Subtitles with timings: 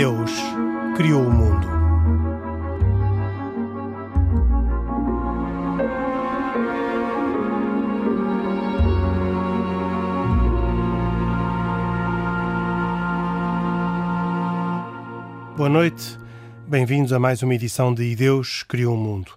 [0.00, 0.30] Deus
[0.96, 1.66] criou o mundo.
[15.56, 16.16] Boa noite,
[16.68, 19.32] bem-vindos a mais uma edição de Deus Criou o Mundo.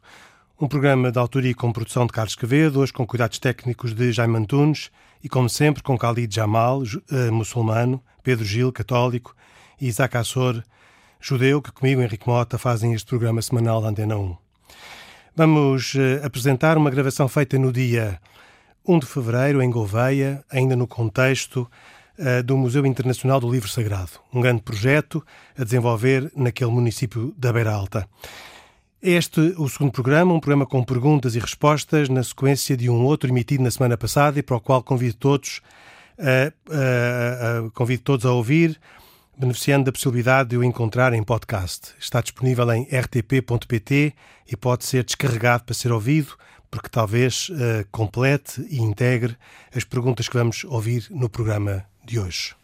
[0.59, 4.37] Um programa de autoria com produção de Carlos Quevedo, hoje com cuidados técnicos de Jaime
[4.37, 4.91] Antunes
[5.23, 9.35] e, como sempre, com Khalid Jamal, uh, muçulmano, Pedro Gil, católico,
[9.81, 10.63] Isaac Assor,
[11.19, 14.37] judeu, que comigo, Henrique Mota, fazem este programa semanal da Antena 1.
[15.35, 18.21] Vamos uh, apresentar uma gravação feita no dia
[18.87, 21.67] 1 de fevereiro, em Gouveia, ainda no contexto
[22.19, 25.25] uh, do Museu Internacional do Livro Sagrado, um grande projeto
[25.57, 28.07] a desenvolver naquele município da Beira Alta.
[29.01, 33.27] Este o segundo programa, um programa com perguntas e respostas na sequência de um outro
[33.27, 35.59] emitido na semana passada e para o qual convido todos
[36.19, 38.79] a, a, a, convido todos a ouvir,
[39.37, 41.93] beneficiando da possibilidade de o encontrar em podcast.
[41.99, 44.13] Está disponível em rtp.pt
[44.47, 46.37] e pode ser descarregado para ser ouvido,
[46.69, 49.35] porque talvez uh, complete e integre
[49.75, 52.55] as perguntas que vamos ouvir no programa de hoje.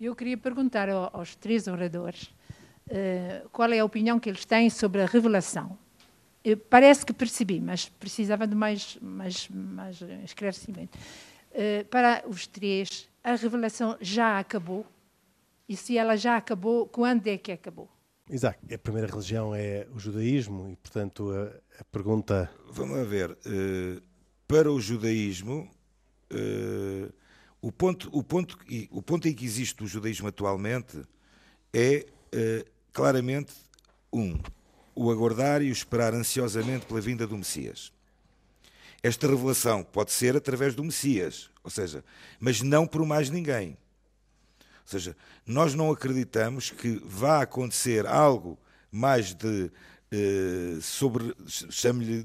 [0.00, 2.24] Eu queria perguntar aos três oradores
[2.88, 5.78] uh, qual é a opinião que eles têm sobre a revelação.
[6.44, 10.98] Eu, parece que percebi, mas precisava de mais, mais, mais esclarecimento.
[11.52, 14.84] Uh, para os três, a revelação já acabou?
[15.72, 17.88] E se ela já acabou, quando é que acabou?
[18.28, 22.50] Isaac, a primeira religião é o judaísmo e, portanto, a, a pergunta.
[22.70, 23.30] Vamos ver.
[23.30, 24.02] Uh,
[24.46, 25.70] para o judaísmo,
[26.30, 27.10] uh,
[27.62, 28.58] o, ponto, o, ponto,
[28.90, 31.02] o ponto em que existe o judaísmo atualmente
[31.72, 33.54] é uh, claramente
[34.12, 34.38] um
[34.94, 37.90] o aguardar e o esperar ansiosamente pela vinda do Messias.
[39.02, 42.04] Esta revelação pode ser através do Messias, ou seja,
[42.38, 43.78] mas não por mais ninguém.
[44.82, 45.16] Ou seja,
[45.46, 48.58] nós não acreditamos que vá acontecer algo
[48.90, 49.70] mais de
[50.10, 52.24] eh, sobre chame-lhe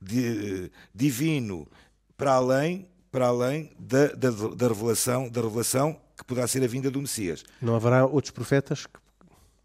[0.00, 1.68] de, divino
[2.16, 6.90] para além para além da, da, da, revelação da revelação que poderá ser a vinda
[6.90, 7.44] do Messias.
[7.60, 9.02] Não haverá outros profetas que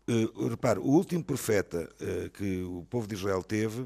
[0.10, 3.86] Uh, repare, o último profeta uh, que o povo de Israel teve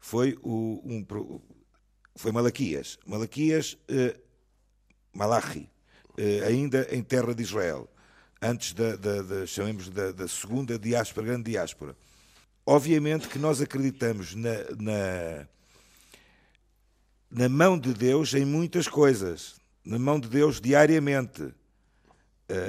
[0.00, 1.06] foi, o, um,
[2.16, 2.98] foi Malaquias.
[3.06, 4.18] Malaquias uh,
[5.12, 5.70] Malachi,
[6.46, 7.88] ainda em terra de Israel,
[8.40, 11.96] antes da, da, da chamemos da, da, segunda diáspora, grande diáspora.
[12.64, 15.46] Obviamente que nós acreditamos na, na,
[17.30, 21.52] na mão de Deus em muitas coisas, na mão de Deus diariamente.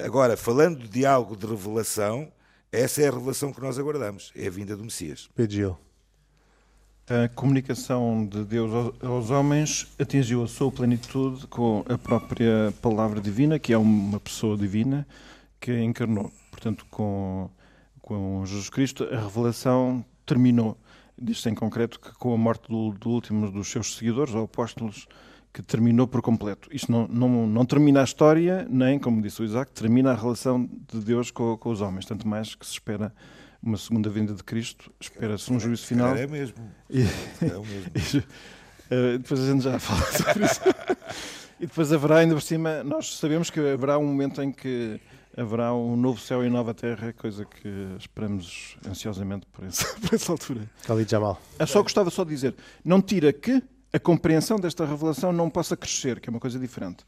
[0.06, 2.31] agora, falando de algo de revelação,
[2.72, 5.29] essa é a revelação que nós aguardamos, é a vinda do Messias.
[5.35, 5.78] Pedro
[7.09, 13.59] A comunicação de Deus aos homens atingiu a sua plenitude com a própria palavra divina,
[13.59, 15.06] que é uma pessoa divina
[15.59, 16.31] que encarnou.
[16.50, 17.50] Portanto, com,
[18.01, 20.78] com Jesus Cristo, a revelação terminou.
[21.17, 25.07] Diz-se em concreto que com a morte do, do último dos seus seguidores, ou apóstolos,
[25.53, 26.69] que terminou por completo.
[26.72, 30.69] Isto não, não, não termina a história, nem, como disse o Isaac, termina a relação
[30.91, 32.06] de Deus com, com os homens.
[32.06, 33.13] Tanto mais que se espera
[33.61, 36.16] uma segunda vinda de Cristo, espera-se um juízo final.
[36.16, 36.55] É mesmo.
[36.89, 38.23] E, é o mesmo.
[38.91, 40.59] E, uh, depois a gente já fala sobre isso.
[41.61, 45.00] e depois haverá, ainda por cima, nós sabemos que haverá um momento em que
[45.38, 50.31] haverá um novo céu e nova terra, coisa que esperamos ansiosamente por essa, por essa
[50.31, 50.69] altura.
[50.85, 51.41] Khalid Jamal.
[51.57, 53.63] Eu só gostava só de dizer, não tira que
[53.94, 57.05] a compreensão desta revelação não possa crescer, que é uma coisa diferente.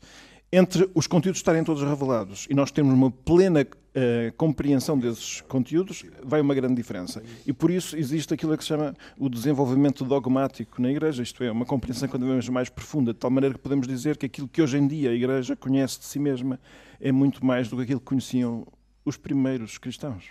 [0.55, 6.05] Entre os conteúdos estarem todos revelados e nós termos uma plena uh, compreensão desses conteúdos,
[6.23, 7.23] vai uma grande diferença.
[7.43, 11.51] E por isso existe aquilo que se chama o desenvolvimento dogmático na Igreja, isto é,
[11.51, 14.61] uma compreensão cada vez mais profunda, de tal maneira que podemos dizer que aquilo que
[14.61, 16.59] hoje em dia a Igreja conhece de si mesma
[17.01, 18.63] é muito mais do que aquilo que conheciam
[19.03, 20.25] os primeiros cristãos.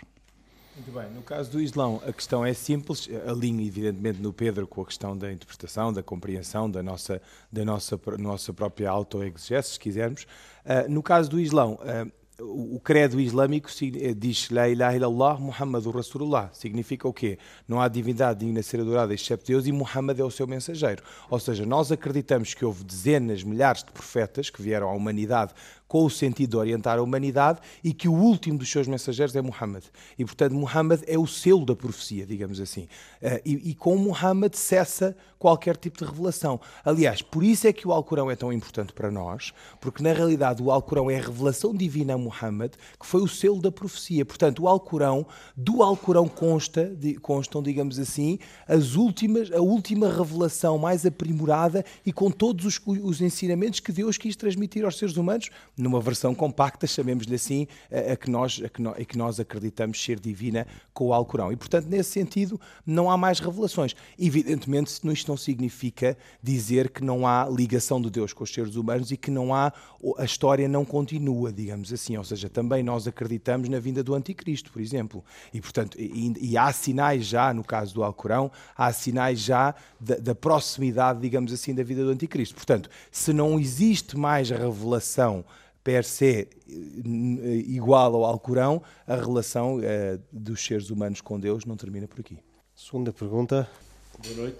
[0.75, 4.81] Muito bem, no caso do Islão, a questão é simples, alinho evidentemente no Pedro com
[4.81, 7.21] a questão da interpretação, da compreensão, da nossa,
[7.51, 10.23] da nossa, nossa própria autoexegese, se quisermos.
[10.65, 15.95] Uh, no caso do Islão, uh, o credo islâmico eh, diz La ilaha illallah Muhammadur
[15.95, 16.49] Rasulullah.
[16.51, 17.37] Significa o quê?
[17.67, 19.13] Não há divindade digna ser adorada
[19.45, 21.03] Deus e Muhammad é o seu mensageiro.
[21.29, 25.53] Ou seja, nós acreditamos que houve dezenas, milhares de profetas que vieram à humanidade
[25.93, 29.43] com o sentido de orientar a humanidade e que o último dos seus mensageiros é
[29.43, 29.83] Muhammad.
[30.17, 32.87] E, portanto, Muhammad é o selo da profecia, digamos assim.
[33.21, 36.59] Uh, e, e, com Muhammad cessa qualquer tipo de revelação.
[36.85, 40.63] Aliás, por isso é que o Alcorão é tão importante para nós, porque na realidade
[40.63, 44.25] o Alcorão é a revelação divina a Muhammad, que foi o selo da profecia.
[44.25, 50.77] Portanto, o Alcorão, do Alcorão consta, de, constam, digamos assim, as últimas, a última revelação
[50.77, 55.49] mais aprimorada e com todos os, os ensinamentos que Deus quis transmitir aos seres humanos
[55.83, 60.01] numa versão compacta, chamemos-lhe assim, a, que nós, a, que nós, a que nós acreditamos
[60.01, 61.51] ser divina com o Alcorão.
[61.51, 63.95] E, portanto, nesse sentido, não há mais revelações.
[64.17, 69.11] Evidentemente, isto não significa dizer que não há ligação de Deus com os seres humanos
[69.11, 69.71] e que não há,
[70.17, 72.15] a história não continua, digamos assim.
[72.17, 75.23] Ou seja, também nós acreditamos na vinda do Anticristo, por exemplo.
[75.53, 80.15] E, portanto, e, e há sinais já, no caso do Alcorão, há sinais já da,
[80.15, 82.55] da proximidade, digamos assim, da vida do Anticristo.
[82.55, 85.43] Portanto, se não existe mais revelação
[85.83, 89.81] per se eh, igual ao Alcorão, a relação uh,
[90.31, 92.39] dos seres humanos com Deus não termina por aqui.
[92.73, 93.69] Segunda pergunta.
[94.23, 94.57] Boa noite.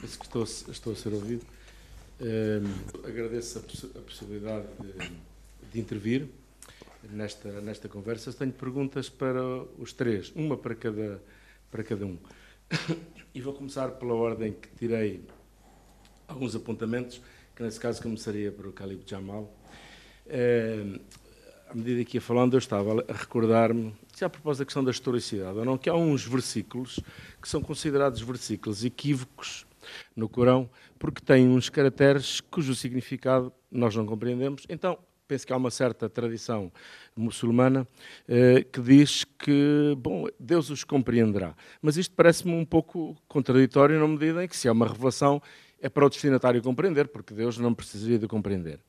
[0.00, 1.44] Penso que estou, estou a ser ouvido.
[2.20, 5.10] Uh, agradeço a, poss a possibilidade de,
[5.72, 6.28] de, intervir
[7.10, 8.32] nesta, nesta conversa.
[8.32, 9.42] Tenho perguntas para
[9.78, 11.22] os três, uma para cada,
[11.70, 12.18] para cada um.
[13.32, 15.24] E vou começar pela ordem que tirei
[16.26, 17.22] alguns apontamentos,
[17.54, 19.48] que nesse caso começaria para o Calib Jamal
[21.68, 24.90] à medida que ia falando, eu estava a recordar-me, se a propósito da questão da
[24.90, 26.98] historicidade ou não, que há uns versículos
[27.40, 29.66] que são considerados versículos equívocos
[30.14, 30.68] no Corão,
[30.98, 34.64] porque têm uns caracteres cujo significado nós não compreendemos.
[34.68, 36.72] Então, penso que há uma certa tradição
[37.16, 37.86] muçulmana
[38.28, 41.54] eh, que diz que, bom, Deus os compreenderá.
[41.80, 45.40] Mas isto parece-me um pouco contraditório na medida em que, se há uma revelação,
[45.80, 48.80] é para o destinatário compreender, porque Deus não precisaria de compreender.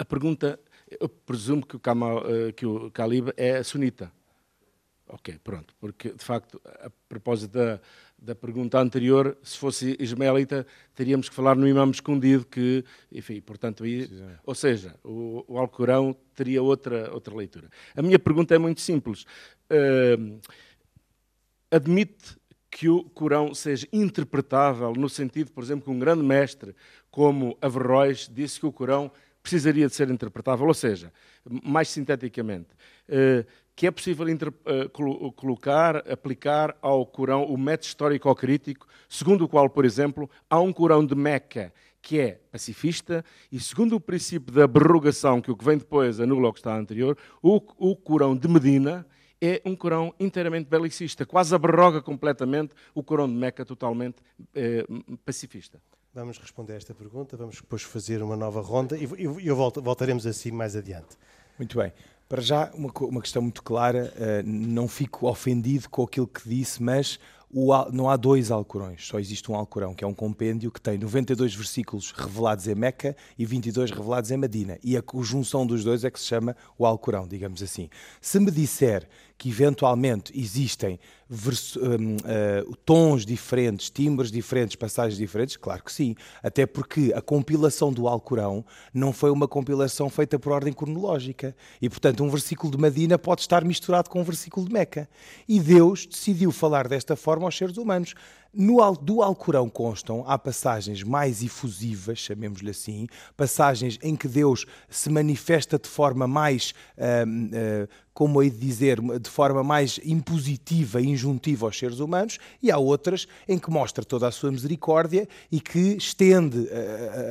[0.00, 0.58] A pergunta,
[0.98, 4.10] eu presumo que o, Kamal, eh, que o Calib é sunita.
[5.06, 7.78] Ok, pronto, porque de facto, a propósito da,
[8.16, 12.82] da pergunta anterior, se fosse ismaelita, teríamos que falar no imam escondido, que,
[13.12, 14.08] enfim, portanto, aí,
[14.46, 17.68] ou seja, o, o Alcorão teria outra, outra leitura.
[17.94, 19.26] A minha pergunta é muito simples.
[19.70, 20.40] Uh,
[21.70, 26.74] admite que o Corão seja interpretável no sentido, por exemplo, que um grande mestre
[27.10, 29.10] como Averroes disse que o Corão
[29.42, 31.12] precisaria de ser interpretável, ou seja,
[31.62, 32.68] mais sinteticamente,
[33.08, 33.44] eh,
[33.74, 34.88] que é possível eh,
[35.34, 41.04] colocar, aplicar ao Corão o método histórico-crítico, segundo o qual, por exemplo, há um Corão
[41.04, 41.72] de Meca
[42.02, 46.48] que é pacifista, e segundo o princípio da abrogação, que o que vem depois anula
[46.48, 49.06] o que está anterior, o, o Corão de Medina
[49.40, 54.16] é um Corão inteiramente belicista, quase abroga completamente o Corão de Meca, totalmente
[54.54, 54.84] eh,
[55.24, 55.80] pacifista.
[56.12, 60.26] Vamos responder a esta pergunta, vamos depois fazer uma nova ronda e, e, e voltaremos
[60.26, 61.16] assim mais adiante.
[61.56, 61.92] Muito bem.
[62.28, 66.82] Para já, uma, uma questão muito clara, uh, não fico ofendido com aquilo que disse,
[66.82, 67.20] mas
[67.52, 70.96] o, não há dois Alcorões, só existe um Alcorão, que é um compêndio que tem
[70.96, 74.78] 92 versículos revelados em Meca e 22 revelados em Medina.
[74.82, 77.88] E a conjunção dos dois é que se chama o Alcorão, digamos assim.
[78.20, 85.56] Se me disser que eventualmente existem um, uh, tons diferentes, timbres diferentes, passagens diferentes?
[85.56, 86.16] Claro que sim.
[86.42, 91.54] Até porque a compilação do Alcorão não foi uma compilação feita por ordem cronológica.
[91.80, 95.08] E, portanto, um versículo de Medina pode estar misturado com um versículo de Meca.
[95.48, 98.14] E Deus decidiu falar desta forma aos seres humanos.
[98.52, 103.06] No, do Alcorão constam, há passagens mais efusivas, chamemos-lhe assim,
[103.36, 109.00] passagens em que Deus se manifesta de forma mais, uh, uh, como hei de dizer,
[109.20, 114.04] de forma mais impositiva e injuntiva aos seres humanos, e há outras em que mostra
[114.04, 116.68] toda a sua misericórdia e que estende, uh,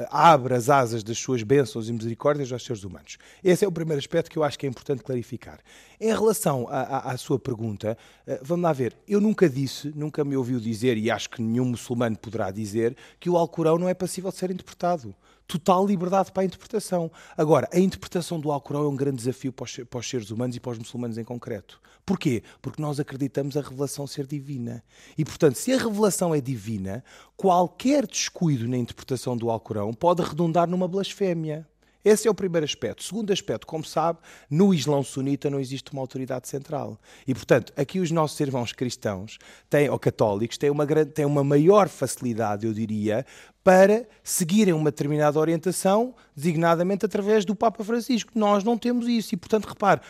[0.09, 3.17] abre as asas das suas bênçãos e misericórdias aos seres humanos.
[3.43, 5.59] Esse é o primeiro aspecto que eu acho que é importante clarificar.
[5.99, 7.97] Em relação à, à, sua pergunta,
[8.41, 12.17] vamos lá ver, eu nunca disse, nunca me ouviu dizer, e acho que nenhum muçulmano
[12.17, 15.13] poderá dizer, que o Alcorão não é passível de ser interpretado.
[15.49, 17.11] Total liberdade para a interpretação.
[17.35, 20.55] Agora, a interpretação do Alcorão é um grande desafio para os, para os seres humanos
[20.55, 21.81] e para os muçulmanos em concreto.
[22.05, 22.43] Porquê?
[22.61, 24.83] Porque nós acreditamos a revelação ser divina.
[25.17, 27.03] E, portanto, se a revelação é divina,
[27.35, 31.67] qualquer descuido na interpretação do Alcorão pode redundar numa blasfémia.
[32.05, 33.03] Esse é o primeiro aspecto.
[33.03, 36.97] Segundo aspecto, como sabe, no Islão sunita não existe uma autoridade central.
[37.27, 39.37] E, portanto, aqui os nossos irmãos cristãos
[39.69, 43.25] têm, ou católicos têm uma, têm uma maior facilidade, eu diria,
[43.69, 48.31] para seguirem uma determinada orientação, designadamente através do Papa Francisco.
[48.33, 49.35] Nós não temos isso.
[49.35, 50.01] E, portanto, repare,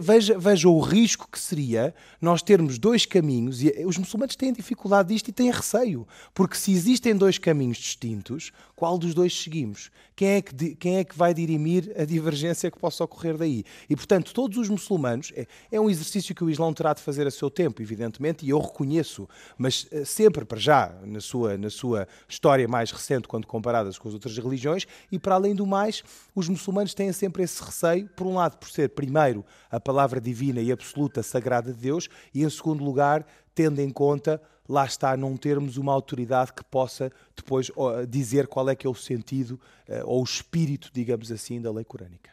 [0.00, 5.08] veja, veja o risco que seria nós termos dois caminhos, e os muçulmanos têm dificuldade
[5.08, 9.90] disto e têm receio, porque se existem dois caminhos distintos, qual dos dois seguimos?
[10.16, 13.64] Quem é que, quem é que vai dirimir a divergência que possa ocorrer daí?
[13.88, 17.26] E, portanto, todos os muçulmanos, é, é um exercício que o Islão terá de fazer
[17.26, 21.70] a seu tempo, evidentemente, e eu reconheço, mas eh, sempre para já, na sua, na
[21.70, 26.02] sua história mais recente, quando comparadas com as outras religiões, e para além do mais,
[26.34, 30.60] os muçulmanos têm sempre esse receio, por um lado, por ser, primeiro, a palavra divina
[30.60, 35.36] e absoluta sagrada de Deus, e em segundo lugar, tendo em conta, lá está, não
[35.36, 37.70] termos uma autoridade que possa depois
[38.08, 41.84] dizer qual é que é o sentido eh, ou o espírito, digamos assim, da lei
[41.84, 42.30] corânica.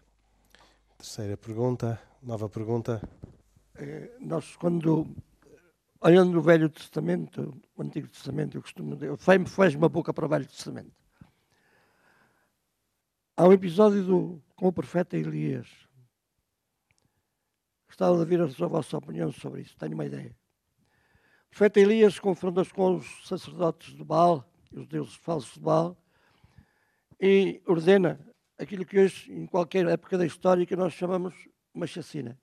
[0.98, 3.02] Terceira pergunta, nova pergunta.
[3.76, 5.06] É, nós, quando,
[6.00, 10.30] olhando o Velho Testamento, o Antigo Testamento, eu costumo dizer, faz uma boca para o
[10.30, 11.01] Velho Testamento.
[13.42, 15.68] Há um episódio do, com o profeta Elias.
[17.88, 20.38] Gostava de ouvir a vossa opinião sobre isso, tenho uma ideia.
[21.48, 25.98] O profeta Elias confronta-se com os sacerdotes de Baal, os deuses falsos de Baal,
[27.20, 28.20] e ordena
[28.60, 31.34] aquilo que hoje, em qualquer época da história, que nós chamamos
[31.74, 32.40] uma chacina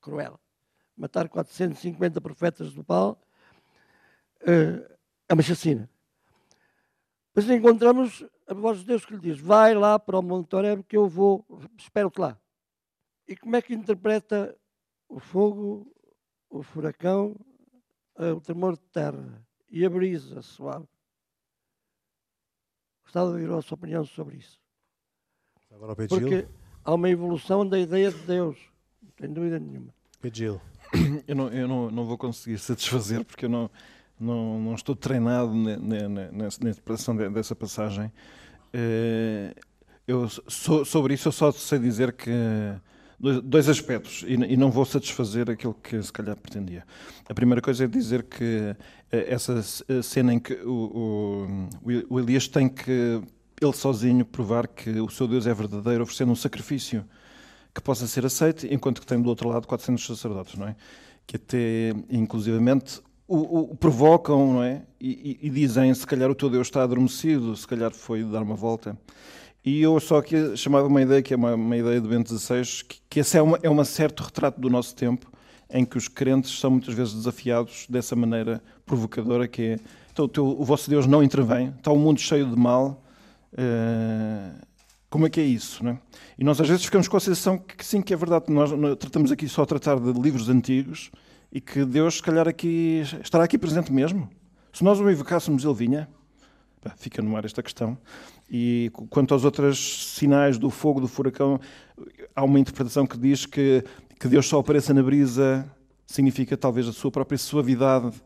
[0.00, 0.40] cruel.
[0.96, 3.22] Matar 450 profetas do Baal
[4.40, 4.96] uh,
[5.28, 5.86] é uma chacina.
[7.34, 10.82] Mas encontramos a voz de Deus que lhe diz: Vai lá para o Monte Oreb
[10.82, 11.44] que eu vou,
[11.78, 12.38] espero-te lá.
[13.28, 14.56] E como é que interpreta
[15.08, 15.92] o fogo,
[16.48, 17.36] o furacão,
[18.18, 20.88] eh, o tremor de terra e a brisa suave?
[23.04, 24.60] Gostava de ouvir a sua opinião sobre isso.
[25.70, 26.48] Agora Porque
[26.84, 28.58] há uma evolução da ideia de Deus,
[29.00, 29.94] não tenho dúvida nenhuma.
[30.20, 30.60] Pedro
[31.26, 33.70] Eu, não, eu não, não vou conseguir satisfazer porque eu não,
[34.20, 38.12] não, não estou treinado na interpretação dessa passagem.
[38.72, 39.54] Eh,
[40.06, 42.30] eu, sobre isso, eu só sei dizer que
[43.42, 46.84] dois aspectos e não vou satisfazer aquilo que se calhar pretendia.
[47.28, 48.74] A primeira coisa é dizer que
[49.10, 49.62] eh, essa
[50.02, 51.48] cena em que o,
[51.84, 53.22] o, o Elias tem que
[53.60, 57.04] ele sozinho provar que o seu Deus é verdadeiro, oferecendo um sacrifício
[57.74, 60.76] que possa ser aceito, enquanto que tem do outro lado 400 sacerdotes, não é?
[61.26, 63.00] Que até, inclusivamente,
[63.30, 64.82] o, o provocam, não é?
[65.00, 68.42] E, e, e, dizem, se calhar o teu Deus está adormecido, se calhar foi dar
[68.42, 68.98] uma volta.
[69.64, 72.62] E eu só aqui chamava uma ideia, que é uma, uma ideia de Bento XVI,
[72.88, 75.30] que, que esse é, uma, é um certo retrato do nosso tempo,
[75.72, 79.76] em que os crentes são muitas vezes desafiados dessa maneira provocadora, que é,
[80.12, 83.00] então, o, teu, o vosso Deus não intervém, está o um mundo cheio de mal,
[83.52, 84.66] uh,
[85.08, 85.84] como é que é isso?
[85.84, 85.98] Não é?
[86.36, 89.30] E nós às vezes ficamos com a sensação que sim, que é verdade, nós tratamos
[89.30, 91.12] aqui só a tratar de livros antigos
[91.52, 94.28] e que Deus, se calhar, aqui estará aqui presente mesmo.
[94.72, 96.08] Se nós o invocássemos, ele vinha.
[96.96, 97.98] Fica no ar esta questão.
[98.50, 101.60] E quanto aos outros sinais do fogo, do furacão,
[102.34, 103.84] há uma interpretação que diz que,
[104.18, 105.70] que Deus só apareça na brisa
[106.06, 108.20] significa talvez a sua própria suavidade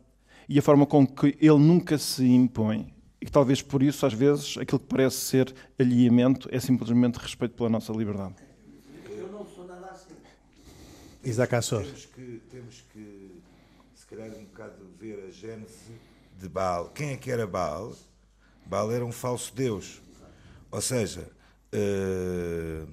[0.49, 2.95] e a forma com que ele nunca se impõe.
[3.21, 7.69] E talvez por isso, às vezes, aquilo que parece ser alheamento é simplesmente respeito pela
[7.69, 8.35] nossa liberdade.
[9.09, 10.15] Eu não sou nada assim.
[11.25, 11.83] Isaac Assor.
[11.83, 13.43] Temos que, temos que,
[13.95, 15.99] se calhar, um bocado ver a gênese
[16.39, 16.91] de Baal.
[16.91, 17.95] Quem é que era Baal?
[18.67, 20.03] Baal era um falso Deus.
[20.71, 21.31] Ou seja,
[21.73, 22.87] uh,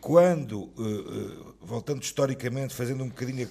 [0.00, 3.48] quando, uh, voltando historicamente, fazendo um bocadinho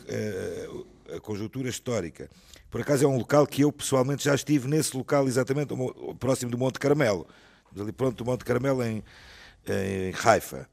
[1.12, 2.30] a, a, conjuntura histórica,
[2.72, 5.74] por acaso é um local que eu pessoalmente já estive nesse local, exatamente
[6.20, 7.28] próximo do Monte Carmelo,
[7.78, 9.04] ali pronto do Monte Carmelo em,
[9.68, 10.68] em Haifa.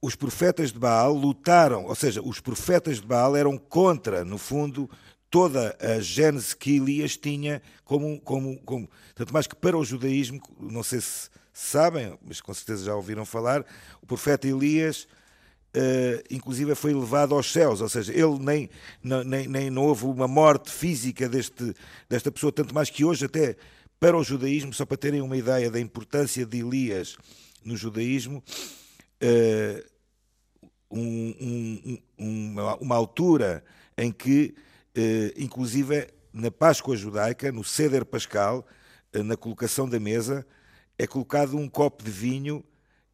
[0.00, 4.88] Os profetas de Baal lutaram, ou seja, os profetas de Baal eram contra, no fundo,
[5.30, 8.88] toda a gênese que Elias tinha como, como, como.
[9.14, 13.26] Tanto mais que para o judaísmo, não sei se sabem, mas com certeza já ouviram
[13.26, 13.64] falar,
[14.00, 15.08] o profeta Elias
[15.76, 18.70] uh, inclusive foi levado aos céus, ou seja, ele nem,
[19.02, 21.74] nem, nem não houve uma morte física deste,
[22.08, 23.56] desta pessoa, tanto mais que hoje até
[23.98, 27.16] para o judaísmo, só para terem uma ideia da importância de Elias
[27.64, 28.42] no judaísmo,
[29.22, 29.84] uh,
[30.90, 33.62] um, um, uma, uma altura
[33.96, 34.54] em que
[35.00, 38.66] eh, inclusive na Páscoa judaica, no Seder Pascal,
[39.12, 40.44] eh, na colocação da mesa,
[40.98, 42.64] é colocado um copo de vinho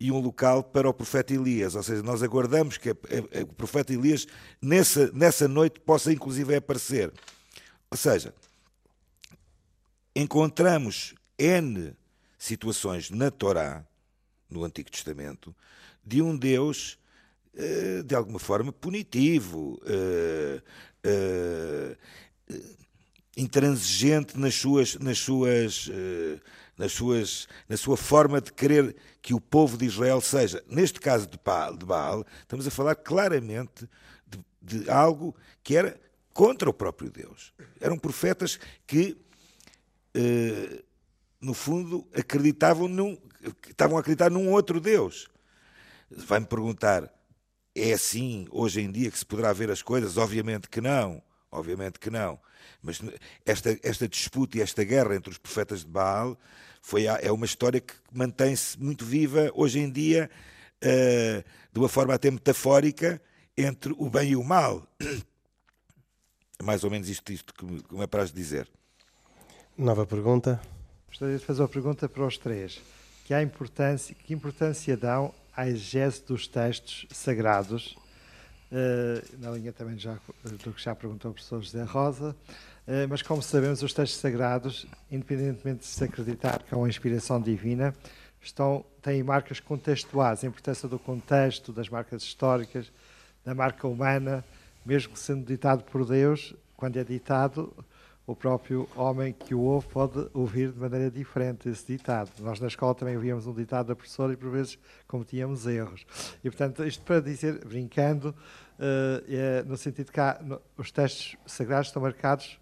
[0.00, 1.75] e um local para o profeta Elias.
[1.75, 4.26] Ou seja, nós aguardamos que o profeta Elias,
[4.62, 7.12] nessa, nessa noite, possa inclusive aparecer.
[7.91, 8.35] Ou seja,
[10.14, 11.97] encontramos N
[12.38, 13.85] situações na Torá,
[14.49, 15.54] no Antigo Testamento,
[16.04, 16.99] de um Deus
[17.56, 20.62] eh, de alguma forma punitivo, uh,
[23.37, 25.88] intransigente nas suas, nas suas,
[26.76, 30.62] nas suas, na sua forma de querer que o povo de Israel seja.
[30.68, 31.38] Neste caso de
[31.87, 33.88] Baal, estamos a falar claramente
[34.26, 35.99] de, de algo que era
[36.33, 37.52] contra o próprio Deus.
[37.80, 39.16] Eram profetas que,
[41.40, 43.18] no fundo, acreditavam num,
[43.68, 45.28] estavam a acreditar num outro Deus.
[46.11, 47.12] Vai-me perguntar,
[47.75, 50.16] é assim hoje em dia que se poderá ver as coisas?
[50.16, 51.23] Obviamente que não.
[51.50, 52.38] Obviamente que não.
[52.83, 53.00] Mas
[53.44, 56.38] esta, esta disputa e esta guerra entre os profetas de Baal
[56.83, 60.30] foi, é uma história que mantém-se muito viva hoje em dia,
[60.83, 63.21] uh, de uma forma até metafórica,
[63.56, 64.87] entre o bem e o mal.
[66.56, 68.71] É mais ou menos isto, isto que me apraz dizer.
[69.76, 70.61] Nova pergunta.
[71.09, 72.81] Gostaria de fazer uma pergunta para os três.
[73.25, 77.97] Que, há importância, que importância dão à exegese dos textos sagrados?
[78.71, 82.37] Uh, na linha também já, do que já perguntou o professor José Rosa.
[82.87, 87.40] Uh, mas, como sabemos, os textos sagrados, independentemente de se acreditar que é uma inspiração
[87.40, 87.93] divina,
[88.40, 92.93] estão, têm marcas contextuais, a importância do contexto, das marcas históricas,
[93.45, 94.45] da marca humana,
[94.87, 97.75] mesmo sendo ditado por Deus, quando é ditado,
[98.26, 102.31] o próprio homem que o ouve pode ouvir de maneira diferente esse ditado.
[102.40, 106.07] Nós na escola também ouvíamos um ditado da professora e por vezes cometíamos erros.
[106.43, 111.37] E portanto, isto para dizer, brincando, uh, é, no sentido que há, no, os textos
[111.47, 112.59] sagrados estão marcados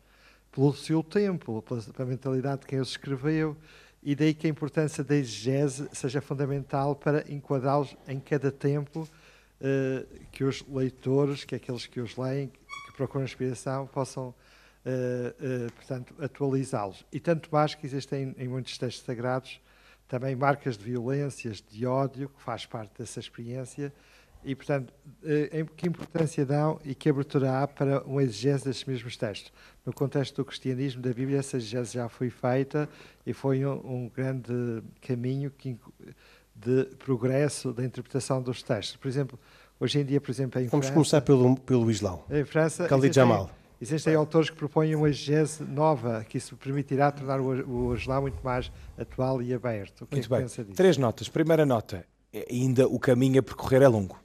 [0.50, 3.56] pelo seu tempo, pela, pela mentalidade de quem os escreveu,
[4.02, 9.02] e daí que a importância da exegese seja fundamental para enquadrá-los em cada tempo
[9.60, 14.34] uh, que os leitores, que aqueles que os leem, que procuram inspiração, possam
[14.84, 17.06] Uh, uh, portanto, atualizá-los.
[17.12, 19.60] E tanto mais que existem em, muitos textos sagrados
[20.08, 23.92] também marcas de violências, de ódio, que faz parte dessa experiência,
[24.44, 29.16] e, portanto, uh, que importância dão e que abertura há para uma exegese destes mesmos
[29.16, 29.52] textos.
[29.86, 32.88] No contexto do cristianismo, da Bíblia, essa exegese já foi feita
[33.24, 35.78] e foi um, um grande caminho que,
[36.56, 38.96] de progresso da interpretação dos textos.
[38.96, 39.38] Por exemplo,
[39.78, 42.24] hoje em dia, por exemplo, em Vamos França, começar pelo, pelo Islão.
[42.28, 43.61] Em França, Khalid Jamal.
[43.82, 48.70] Existem autores que propõem uma exegese nova, que isso permitirá tornar o, o muito mais
[48.96, 50.02] atual e aberto.
[50.02, 50.40] O que muito é que bem.
[50.42, 50.76] pensa disso?
[50.76, 51.28] Três notas.
[51.28, 52.06] Primeira nota,
[52.48, 54.16] ainda o caminho a percorrer é longo.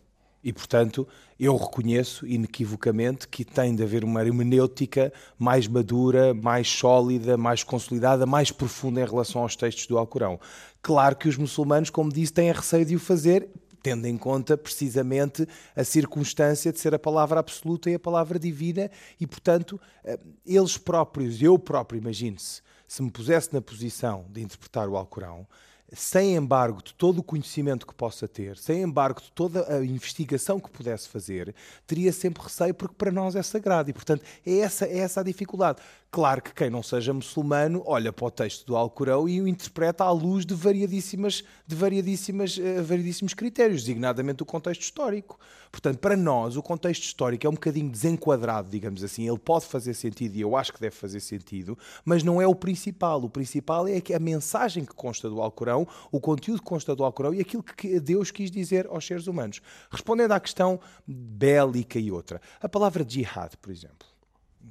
[0.44, 1.08] E, portanto,
[1.40, 8.28] eu reconheço inequivocamente que tem de haver uma hermenêutica mais madura, mais sólida, mais consolidada,
[8.28, 10.40] mais profunda em relação aos textos do Alcorão.
[10.84, 13.50] Claro que os muçulmanos, como disse, têm receio de o fazer,
[13.88, 18.92] tendo em conta precisamente a circunstância de ser a palavra absoluta e a palavra divina,
[19.18, 24.90] e portanto, eh, eles próprios, eu próprio, imagine-se, se me pusesse na posição de interpretar
[24.90, 25.48] o Alcorão,
[25.94, 30.60] sem embargo de todo o conhecimento que possa ter, sem embargo de toda a investigação
[30.60, 34.86] que pudesse fazer, teria sempre receio porque para nós é sagrado e, portanto, é essa,
[34.86, 35.80] é essa a dificuldade.
[36.10, 40.06] Claro que quem não seja muçulmano olha para o texto do Alcorão e o interpreta
[40.06, 45.38] à luz de variadíssimas, de variadíssimas, uh, variadíssimos critérios, designadamente o contexto histórico.
[45.70, 49.28] Portanto, para nós, o contexto histórico é um bocadinho desenquadrado, digamos assim.
[49.28, 52.56] Ele pode fazer sentido e eu acho que deve fazer sentido, mas não é o
[52.56, 53.22] principal.
[53.22, 55.77] O principal é que a mensagem que consta do Alcorão,
[56.12, 59.62] o conteúdo que consta do Alcorão e aquilo que Deus quis dizer aos seres humanos.
[59.92, 64.08] Respondendo à questão bélica e outra, a palavra jihad, por exemplo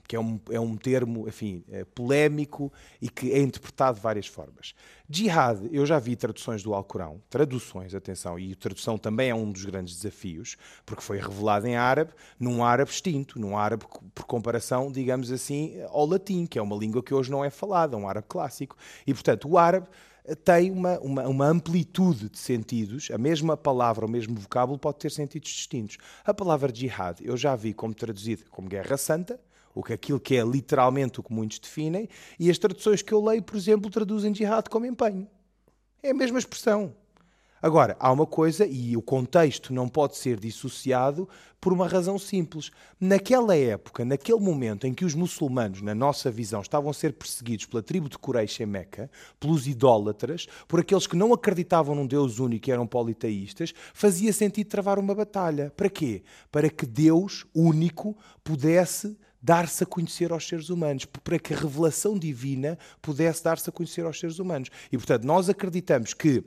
[0.07, 4.27] que é um, é um termo, enfim, é polémico e que é interpretado de várias
[4.27, 4.75] formas.
[5.09, 9.65] Jihad, eu já vi traduções do Alcorão, traduções, atenção, e tradução também é um dos
[9.65, 15.31] grandes desafios, porque foi revelado em árabe, num árabe extinto, num árabe por comparação, digamos
[15.31, 18.77] assim, ao latim, que é uma língua que hoje não é falada, um árabe clássico.
[19.07, 19.87] E, portanto, o árabe
[20.35, 25.11] tem uma, uma, uma, amplitude de sentidos, a mesma palavra, o mesmo vocábulo pode ter
[25.11, 25.99] sentidos distintos.
[26.25, 29.39] A palavra jihad eu já vi como traduzida como guerra santa,
[29.75, 32.09] o que aquilo que é literalmente o que muitos definem,
[32.41, 35.29] e as traduções que eu leio, por exemplo, traduzem jihad como empenho.
[36.03, 36.95] É a mesma expressão.
[37.61, 41.29] Agora, há uma coisa, e o contexto não pode ser dissociado
[41.61, 42.71] por uma razão simples.
[43.01, 47.67] Naquela época, naquele momento em que os muçulmanos, na nossa visão, estavam a ser perseguidos
[47.67, 52.39] pela tribo de Quraysh em Meca, pelos idólatras, por aqueles que não acreditavam num Deus
[52.39, 55.73] único e eram politeístas, fazia sentido travar uma batalha.
[55.77, 56.23] Para quê?
[56.53, 62.19] Para que Deus único pudesse dar-se a conhecer aos seres humanos, para que a revelação
[62.19, 64.71] divina pudesse dar-se a conhecer aos seres humanos.
[64.91, 66.45] E, portanto, nós acreditamos que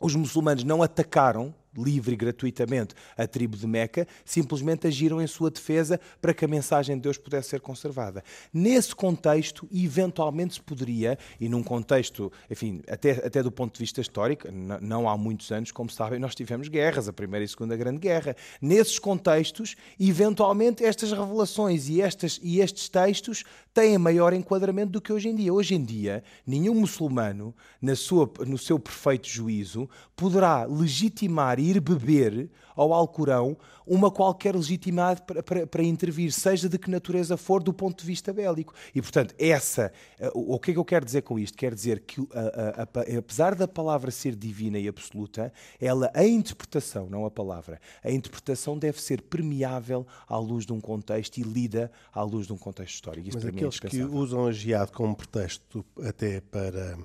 [0.00, 5.50] os muçulmanos não atacaram livre e gratuitamente a tribo de Meca, simplesmente agiram em sua
[5.50, 8.22] defesa para que a mensagem de Deus pudesse ser conservada.
[8.52, 14.00] Nesse contexto, eventualmente se poderia, e num contexto, enfim, até, até do ponto de vista
[14.00, 14.48] histórico,
[14.80, 17.98] não há muitos anos, como sabem, nós tivemos guerras, a Primeira e a Segunda Grande
[17.98, 18.36] Guerra.
[18.60, 25.12] Nesses contextos, eventualmente estas revelações e, estas, e estes textos têm maior enquadramento do que
[25.12, 25.52] hoje em dia.
[25.52, 31.80] Hoje em dia, nenhum muçulmano, na sua, no seu perfeito juízo, poderá legitimar e ir
[31.80, 37.62] beber ao Alcorão uma qualquer legitimidade para, para, para, intervir, seja de que natureza for,
[37.62, 38.74] do ponto de vista bélico.
[38.94, 39.90] E, portanto, essa.
[40.34, 41.56] O que é que eu quero dizer com isto?
[41.56, 46.24] Quero dizer que, a, a, a, apesar da palavra ser divina e absoluta, ela, a
[46.24, 51.42] interpretação, não a palavra, a interpretação deve ser permeável à luz de um contexto e
[51.42, 53.28] lida à luz de um contexto histórico.
[53.28, 56.96] Isso Mas é aqueles é que usam a jihad como pretexto até para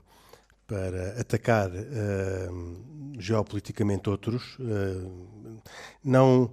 [0.67, 5.61] para atacar uh, geopoliticamente outros, uh,
[6.03, 6.51] não,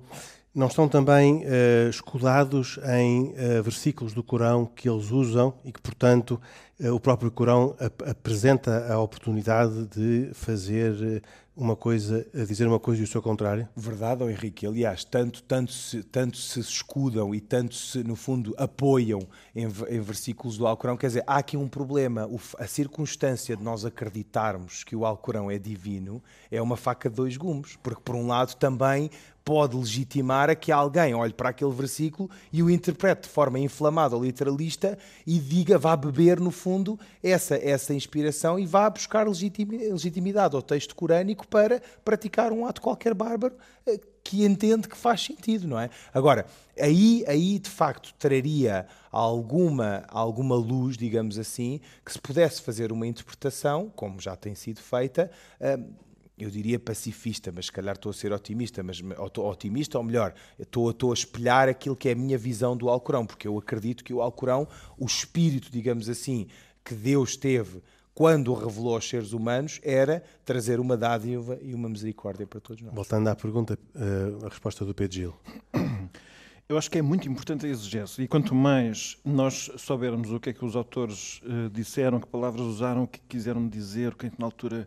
[0.54, 5.80] não estão também uh, escudados em uh, versículos do Corão que eles usam e que,
[5.80, 6.40] portanto,
[6.80, 11.22] uh, o próprio Corão ap apresenta a oportunidade de fazer
[11.56, 13.68] uma coisa, dizer uma coisa e o seu contrário?
[13.76, 14.66] Verdade, oh Henrique.
[14.66, 19.20] Aliás, tanto, tanto, se, tanto se escudam e tanto se, no fundo, apoiam
[19.54, 20.96] em, em versículos do Alcorão.
[20.96, 22.26] Quer dizer, há aqui um problema.
[22.26, 27.16] O, a circunstância de nós acreditarmos que o Alcorão é divino é uma faca de
[27.16, 27.76] dois gumes.
[27.82, 29.10] Porque, por um lado, também
[29.50, 34.14] pode legitimar a que alguém olhe para aquele versículo e o interprete de forma inflamada
[34.14, 40.54] ou literalista e diga, vá beber, no fundo, essa, essa inspiração e vá buscar legitimidade
[40.54, 43.56] ao texto corânico para praticar um ato qualquer bárbaro
[43.88, 45.90] eh, que entende que faz sentido, não é?
[46.14, 46.46] Agora,
[46.78, 53.04] aí, aí de facto traria alguma, alguma luz, digamos assim, que se pudesse fazer uma
[53.04, 55.28] interpretação, como já tem sido feita,
[55.60, 56.09] uh,
[56.44, 60.34] eu diria pacifista, mas se calhar estou a ser otimista, mas ou otimista ou melhor,
[60.58, 64.04] estou, estou a espelhar aquilo que é a minha visão do Alcorão, porque eu acredito
[64.04, 64.66] que o Alcorão,
[64.98, 66.46] o espírito, digamos assim,
[66.84, 67.82] que Deus teve
[68.14, 72.82] quando o revelou aos seres humanos, era trazer uma dádiva e uma misericórdia para todos
[72.82, 72.94] nós.
[72.94, 75.34] Voltando à pergunta, eh, a resposta do Pedro Gil.
[76.68, 78.22] Eu acho que é muito importante a exegese.
[78.22, 82.60] E quanto mais nós soubermos o que é que os autores uh, disseram, que palavras
[82.62, 84.86] usaram, o que quiseram dizer, o que é que na altura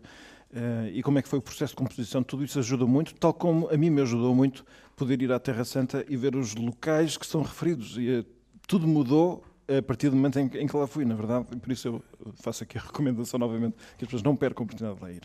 [0.54, 3.34] Uh, e como é que foi o processo de composição, tudo isso ajuda muito, tal
[3.34, 4.64] como a mim me ajudou muito
[4.94, 7.96] poder ir à Terra Santa e ver os locais que são referidos.
[7.98, 8.26] E uh,
[8.68, 11.88] tudo mudou a partir do momento em, em, que lá fui, na verdade, por isso
[11.88, 12.02] eu
[12.34, 15.22] faço aqui a recomendação novamente que as pessoas não percam a oportunidade de lá ir.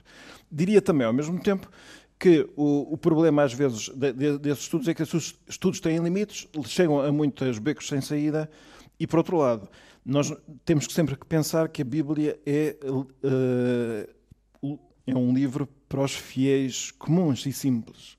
[0.52, 1.70] Diria também, ao mesmo tempo,
[2.18, 6.00] que o, o problema às vezes de, de, desses estudos é que esses estudos têm
[6.00, 8.50] limites, chegam a muitos becos sem saída,
[9.00, 9.70] e por outro lado,
[10.06, 10.34] nós
[10.66, 14.19] temos que sempre pensar que a Bíblia é uh,
[15.10, 18.18] é um livro para os fiéis comuns e simples,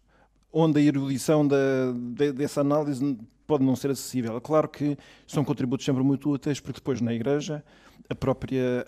[0.52, 1.56] onde a erudição da,
[1.92, 4.36] de, dessa análise pode não ser acessível.
[4.36, 7.64] É claro que são contributos sempre muito úteis, porque depois na Igreja
[8.08, 8.86] a própria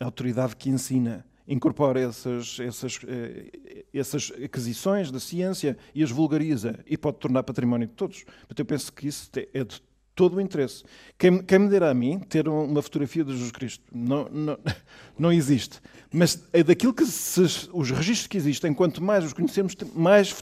[0.00, 6.96] autoridade que ensina incorpora essas, essas, eh, essas aquisições da ciência e as vulgariza e
[6.96, 8.24] pode tornar património de todos.
[8.24, 9.82] Portanto, eu penso que isso é de
[10.14, 10.84] todo o interesse.
[11.18, 13.82] Quem, quem, me dera a mim ter uma fotografia de Jesus Cristo?
[13.92, 14.58] Não, não,
[15.18, 15.80] não existe.
[16.12, 20.34] Mas é daquilo que se, os registros que existem, quanto mais os conhecemos, mais,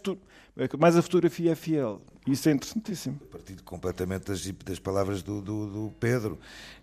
[0.79, 2.03] mais a fotografia é fiel.
[2.27, 3.19] Isso é interessantíssimo.
[3.31, 6.39] Partido completamente das, das palavras do, do, do, Pedro.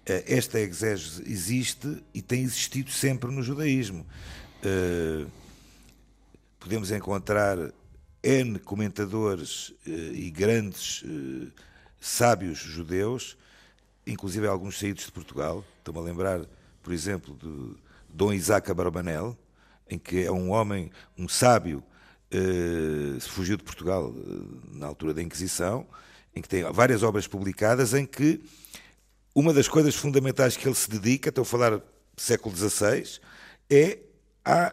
[0.05, 4.05] Eh, esta exégese existe e tem existido sempre no judaísmo.
[4.61, 5.31] Uh,
[6.59, 7.57] podemos encontrar
[8.21, 11.05] N comentadores uh, e grandes
[11.99, 13.37] sábios judeus,
[14.05, 15.63] inclusive alguns saídos de Portugal.
[15.79, 16.41] Estou-me a lembrar,
[16.81, 17.75] por exemplo, de
[18.09, 19.37] Dom Isaac Abrabanel,
[19.89, 21.83] em que é um homem, um sábio,
[22.31, 25.85] eh, fugiu de Portugal eh, na altura da Inquisição,
[26.35, 28.41] em que tem várias obras publicadas, em que
[29.33, 31.83] uma das coisas fundamentais que ele se dedica, estou a falar do
[32.17, 33.19] século XVI,
[33.69, 33.99] é
[34.43, 34.71] ao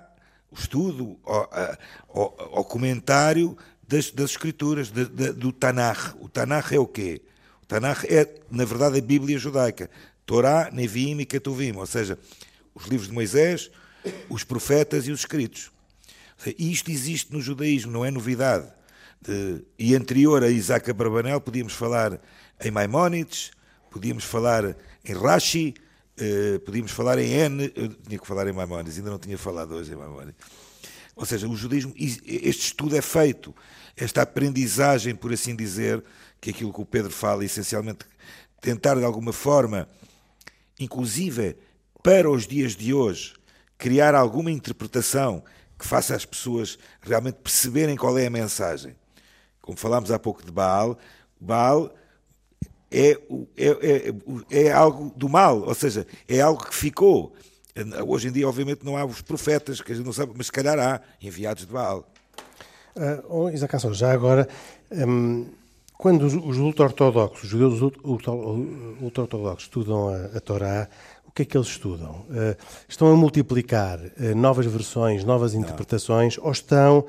[0.52, 3.56] estudo, ao, ao comentário
[3.88, 6.14] das, das escrituras, de, de, do Tanakh.
[6.20, 7.22] O Tanakh é o quê?
[7.62, 9.90] O Tanakh é, na verdade, a Bíblia judaica.
[10.24, 12.18] Torá, Nevim e Ketuvim, ou seja,
[12.74, 13.70] os livros de Moisés,
[14.28, 15.70] os profetas e os escritos.
[16.58, 18.66] E isto existe no judaísmo, não é novidade.
[19.20, 22.20] De, e anterior a Isaac Abravanel, podíamos falar
[22.62, 23.52] em Maimónides,
[23.90, 25.74] podíamos falar em Rashi,
[26.18, 29.74] eh, podíamos falar em N, eu tinha que falar em Maimónides, ainda não tinha falado
[29.74, 30.34] hoje em Maimónides.
[31.16, 33.54] Ou seja, o judaísmo, este estudo é feito,
[33.96, 36.04] esta aprendizagem, por assim dizer,
[36.38, 38.00] que é aquilo que o Pedro fala, essencialmente,
[38.60, 39.88] tentar de alguma forma,
[40.78, 41.56] inclusive
[42.02, 43.34] para os dias de hoje,
[43.78, 45.42] criar alguma interpretação
[45.78, 48.94] que faça as pessoas realmente perceberem qual é a mensagem.
[49.60, 50.98] Como falámos há pouco de Baal,
[51.40, 51.92] Baal
[52.90, 53.10] é,
[53.56, 53.68] é,
[54.50, 57.34] é, é algo do mal, ou seja, é algo que ficou.
[58.06, 60.52] Hoje em dia, obviamente, não há os profetas, que a gente não sabe, mas se
[60.52, 62.08] calhar há enviados de Baal.
[62.96, 64.48] Uh, oh, Isaac Canção, já agora,
[64.90, 65.46] um,
[65.98, 70.88] quando os, os ultra-ortodoxos, os judeus ultra-ortodoxos estudam a, a Torá,
[71.36, 72.24] que é que eles estudam?
[72.30, 72.56] Uh,
[72.88, 77.06] estão a multiplicar uh, novas versões, novas interpretações, ou estão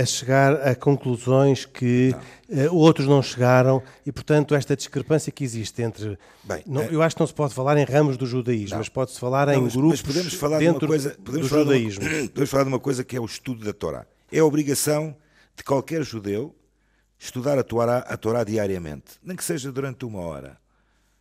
[0.00, 2.14] a chegar a conclusões que
[2.48, 2.74] não.
[2.74, 6.16] outros não chegaram e, portanto, esta discrepância que existe entre.
[6.44, 8.78] Bem, não, eu acho que não se pode falar em ramos do judaísmo, não.
[8.78, 11.48] mas pode-se falar não, em mas, grupos mas podemos falar dentro de uma coisa, do
[11.48, 12.04] falar judaísmo.
[12.04, 14.06] De uma, podemos falar de uma coisa que é o estudo da Torá.
[14.32, 15.14] É a obrigação
[15.56, 16.54] de qualquer judeu
[17.18, 20.59] estudar a Torá, a Torá diariamente, nem que seja durante uma hora.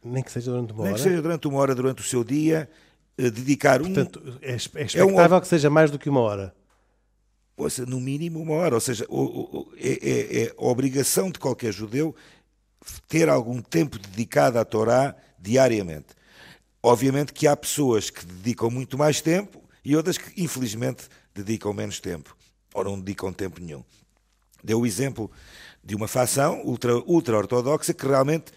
[0.04, 0.92] Nem que seja durante uma hora?
[0.92, 2.70] Nem que seja durante uma hora durante o seu dia,
[3.18, 4.38] eh, dedicar Portanto, um...
[4.42, 5.42] é, é expectável é um...
[5.42, 6.54] que seja mais do que uma hora.
[7.58, 8.76] ouça, no mínimo uma hora.
[8.76, 9.06] Ou seja,
[9.78, 12.16] é, é, é a obrigação de qualquer judeu
[13.08, 16.08] ter algum tempo dedicado à Torá diariamente.
[16.82, 22.00] Obviamente que há pessoas que dedicam muito mais tempo e outras que, infelizmente, dedicam menos
[22.00, 22.36] tempo
[22.74, 23.84] ou não dedicam tempo nenhum.
[24.64, 25.30] Deu o exemplo
[25.84, 28.52] de uma facção ultra-ortodoxa ultra que realmente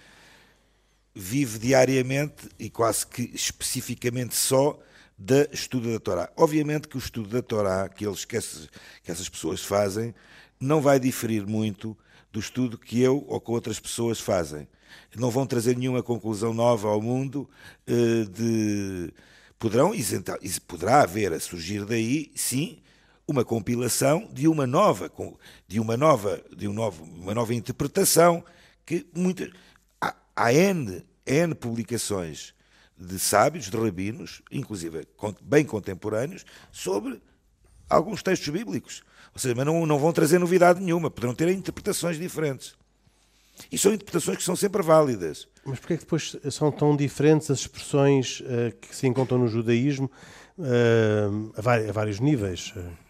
[1.14, 4.78] vive diariamente e quase que especificamente só
[5.18, 6.32] da estudo da Torá.
[6.36, 8.68] Obviamente que o estudo da Torá que, eles, que, essas,
[9.02, 10.14] que essas pessoas fazem
[10.58, 11.96] não vai diferir muito
[12.32, 14.66] do estudo que eu ou que outras pessoas fazem.
[15.16, 17.48] Não vão trazer nenhuma conclusão nova ao mundo
[17.86, 19.12] eh, de
[19.58, 19.92] poderão
[20.66, 22.78] poderá haver a surgir daí, sim,
[23.28, 25.10] uma compilação de uma nova
[25.68, 28.44] de uma nova de um novo, uma nova interpretação
[28.84, 29.50] que muitas
[30.34, 32.54] há, N, N publicações
[32.96, 35.06] de sábios, de rabinos, inclusive
[35.42, 37.20] bem contemporâneos, sobre
[37.88, 39.02] alguns textos bíblicos.
[39.34, 42.74] Ou seja, mas não, não vão trazer novidade nenhuma, poderão ter interpretações diferentes.
[43.70, 45.48] E são interpretações que são sempre válidas.
[45.64, 49.48] Mas porquê é que depois são tão diferentes as expressões uh, que se encontram no
[49.48, 50.10] judaísmo
[50.58, 52.72] uh, a, a, vários níveis?
[52.76, 53.02] Uh,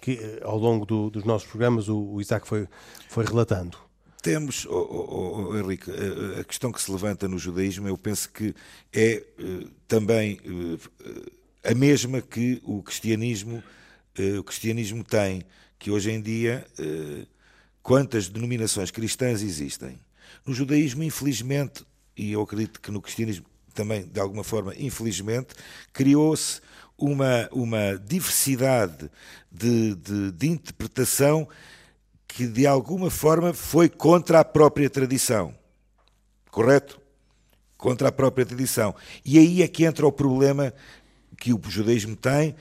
[0.00, 2.66] que ao longo do, dos nossos programas o, o Isaac foi,
[3.08, 3.76] foi relatando.
[4.20, 5.90] Temos, oh, oh, oh, Henrique,
[6.38, 8.54] a questão que se levanta no judaísmo, eu penso que
[8.92, 9.22] é
[9.88, 10.38] também
[11.64, 13.62] a mesma que o cristianismo,
[14.38, 15.42] o cristianismo tem,
[15.78, 16.66] que hoje em dia
[17.82, 19.98] quantas denominações cristãs existem.
[20.46, 21.84] No judaísmo, infelizmente,
[22.16, 25.54] e eu acredito que no cristianismo também, de alguma forma, infelizmente,
[25.92, 26.60] criou-se
[26.98, 29.10] uma, uma diversidade
[29.50, 31.48] de, de, de interpretação
[32.32, 35.54] que de alguma forma foi contra a própria tradição.
[36.50, 37.00] Correto?
[37.76, 38.94] Contra a própria tradição.
[39.24, 40.72] E aí é que entra o problema
[41.36, 42.54] que o judaísmo tem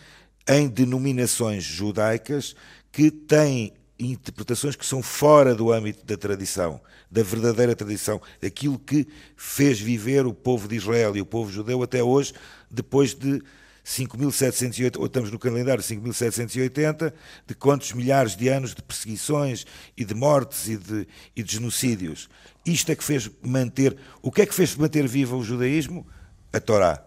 [0.47, 2.55] em denominações judaicas
[2.91, 6.79] que têm interpretações que são fora do âmbito da tradição,
[7.12, 9.05] da verdadeira tradição, daquilo que
[9.36, 12.34] fez viver o povo de Israel e o povo judeu até hoje,
[12.71, 13.41] depois de
[13.89, 17.12] 5.780, ou estamos no calendário 5.780,
[17.47, 19.65] de quantos milhares de anos de perseguições
[19.97, 22.30] e de mortes e de, e de genocídios.
[22.63, 23.97] Isto é que fez manter.
[24.21, 26.06] O que é que fez manter vivo o judaísmo?
[26.54, 27.04] A Torá.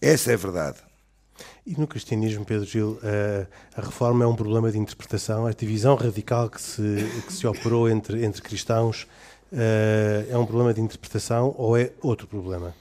[0.00, 0.78] Essa é a verdade.
[1.66, 5.94] E no cristianismo, Pedro Gil, a, a reforma é um problema de interpretação, a divisão
[5.94, 9.06] radical que se, que se operou entre, entre cristãos
[9.52, 12.74] uh, é um problema de interpretação ou é outro problema?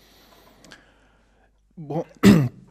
[1.75, 2.05] Bom,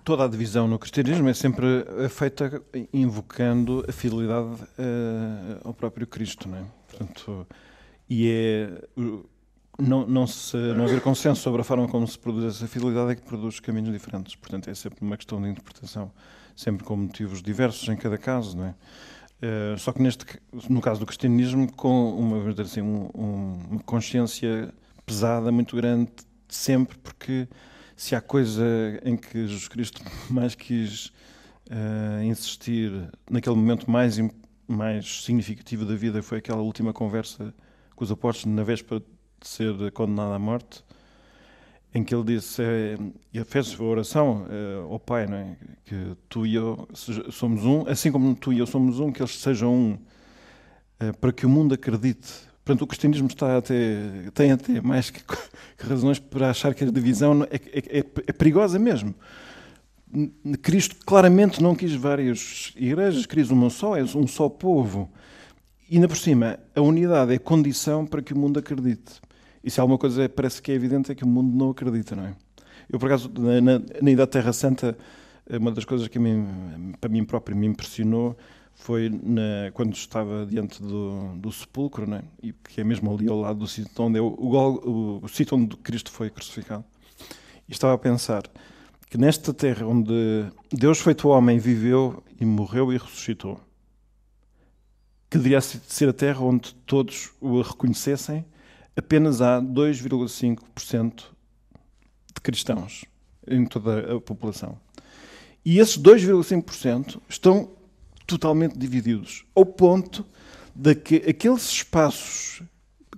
[0.04, 2.62] toda a divisão no cristianismo é sempre é feita
[2.92, 6.64] invocando a fidelidade uh, ao próprio Cristo, não é?
[6.88, 7.46] Portanto,
[8.08, 8.70] e é
[9.78, 13.14] não, não, se, não haver consenso sobre a forma como se produz essa fidelidade é
[13.14, 14.34] que produz caminhos diferentes.
[14.34, 16.12] Portanto, é sempre uma questão de interpretação,
[16.54, 18.74] sempre com motivos diversos em cada caso, não é?
[19.42, 20.24] Uh, só que neste,
[20.68, 24.72] no caso do cristianismo, com uma, assim, um, um, uma consciência
[25.04, 26.12] pesada, muito grande,
[26.48, 27.48] sempre, porque
[28.02, 28.64] se há coisa
[29.04, 31.12] em que Jesus Cristo mais quis
[31.70, 32.90] uh, insistir
[33.30, 34.18] naquele momento mais,
[34.66, 37.54] mais significativo da vida, foi aquela última conversa
[37.94, 40.84] com os apóstolos na véspera de ser condenado à morte,
[41.94, 42.98] em que ele disse, é,
[43.32, 45.56] ele fez a oração é, ao Pai, não é?
[45.84, 46.88] que tu e eu
[47.30, 49.98] somos um, assim como tu e eu somos um, que eles sejam um,
[51.20, 53.74] para que o mundo acredite Portanto, o cristianismo está até,
[54.34, 58.32] tem até mais que, que razões para achar que a divisão é, é, é, é,
[58.32, 59.14] perigosa mesmo.
[60.60, 65.10] Cristo claramente não quis várias igrejas, quis uma só, é um só povo.
[65.90, 69.20] E ainda por cima, a unidade é condição para que o mundo acredite.
[69.64, 72.26] E se alguma coisa parece que é evidente é que o mundo não acredita, não
[72.26, 72.34] é?
[72.88, 74.96] Eu, por acaso, na, na, na Idade Terra Santa,
[75.50, 76.46] uma das coisas que mim,
[77.00, 78.36] para mim próprio me impressionou
[78.74, 82.22] foi na, quando estava diante do, do sepulcro, né?
[82.42, 85.56] e que é mesmo ali ao lado do sítio onde é o, o, o sítio
[85.56, 86.84] onde Cristo foi crucificado.
[87.68, 88.42] E estava a pensar
[89.08, 93.60] que nesta terra onde Deus feito homem viveu e morreu e ressuscitou,
[95.30, 98.44] que deveria ser a terra onde todos o reconhecessem,
[98.96, 101.24] apenas há 2,5%
[102.34, 103.04] de cristãos
[103.46, 104.78] em toda a população.
[105.64, 107.70] E esses 2,5% estão
[108.38, 110.24] totalmente divididos, ao ponto
[110.74, 112.62] de que aqueles espaços,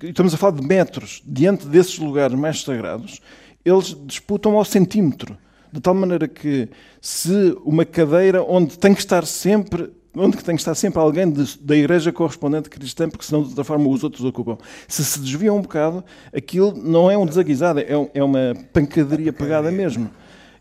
[0.03, 3.21] estamos a falar de metros, diante desses lugares mais sagrados,
[3.65, 5.37] eles disputam ao centímetro,
[5.73, 6.69] de tal maneira que
[7.01, 11.59] se uma cadeira onde tem que estar sempre onde tem que estar sempre alguém de,
[11.59, 14.57] da igreja correspondente cristã, porque senão de outra forma os outros ocupam.
[14.87, 19.73] Se se desviam um bocado, aquilo não é um desaguisado, é, é uma pancadaria pegada
[19.73, 20.09] mesmo.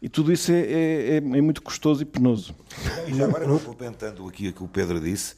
[0.03, 2.53] E tudo isso é, é, é, é muito custoso e penoso.
[3.07, 5.33] E já agora, complementando aqui o que o Pedro disse,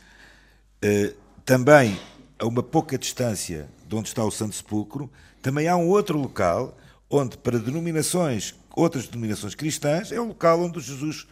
[1.45, 1.95] também,
[2.39, 5.07] a uma pouca distância de onde está o Santo Sepulcro,
[5.39, 6.75] também há um outro local
[7.07, 11.27] onde, para denominações, outras denominações cristãs, é o local onde Jesus,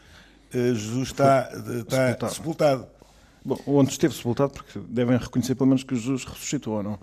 [0.52, 2.36] Jesus está, está sepultado.
[2.36, 2.88] sepultado.
[3.43, 7.00] Bom, onde esteve sepultado, porque devem reconhecer pelo menos que Jesus ressuscitou, ou não?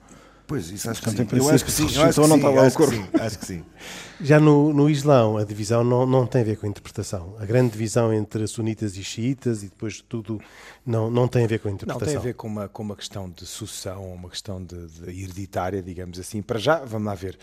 [0.50, 1.28] Pois, isso acho que sim.
[1.30, 1.82] Eu acho que sim.
[1.94, 2.92] Eu acho que não sim, acho, corpo.
[2.92, 3.64] que sim, acho que sim.
[4.20, 7.36] Já no, no Islão, a divisão não, não tem a ver com a interpretação.
[7.38, 10.40] A grande divisão entre sunitas e xiitas e depois tudo
[10.84, 12.00] não, não tem a ver com a interpretação.
[12.00, 15.22] Não, tem a ver com uma, com uma questão de sucessão, uma questão de, de
[15.22, 16.42] hereditária, digamos assim.
[16.42, 17.38] Para já, vamos lá ver.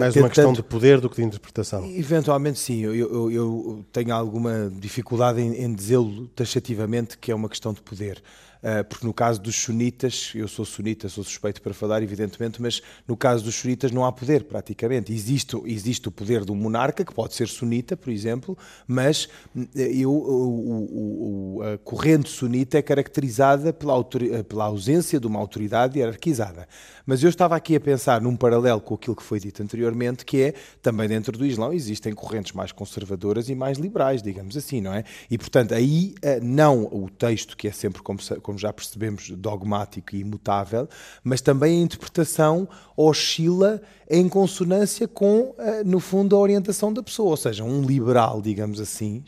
[0.00, 1.88] Mais uma questão de poder do que de interpretação.
[1.88, 2.80] Eventualmente, sim.
[2.80, 7.80] Eu, eu, eu tenho alguma dificuldade em, em dizê-lo taxativamente que é uma questão de
[7.80, 8.20] poder.
[8.66, 12.80] Eh, porque no caso dos sunitas, eu sou sunita, sou suspeito para falar, evidentemente, mas
[13.06, 15.12] no caso dos sunitas não há poder, praticamente.
[15.12, 18.56] Existe, existe o poder do monarca, que pode ser sunita, por exemplo,
[18.88, 19.28] mas
[19.76, 24.02] eh, eu, o, o, a corrente sunita é caracterizada pela,
[24.48, 26.66] pela ausência de uma autoridade hierarquizada.
[27.06, 30.40] Mas eu estava aqui a pensar num paralelo com aquilo que foi dito anteriormente, que
[30.40, 34.94] é também dentro do Islão existem correntes mais conservadoras e mais liberais, digamos assim, não
[34.94, 35.04] é?
[35.30, 40.20] E portanto, aí não o texto, que é sempre como, como já percebemos, dogmático e
[40.20, 40.88] imutável,
[41.22, 47.30] mas também a interpretação oscila em consonância com, no fundo, a orientação da pessoa.
[47.30, 49.24] Ou seja, um liberal, digamos assim,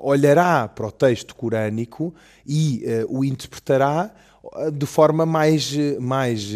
[0.00, 2.14] olhará para o texto corânico
[2.46, 4.14] e o interpretará
[4.72, 6.52] de forma mais, mais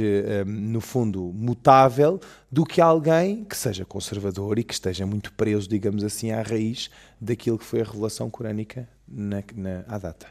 [0.47, 2.21] no fundo, mutável
[2.51, 6.91] do que alguém que seja conservador e que esteja muito preso, digamos assim, à raiz
[7.21, 10.27] daquilo que foi a revelação corânica na, na, à data.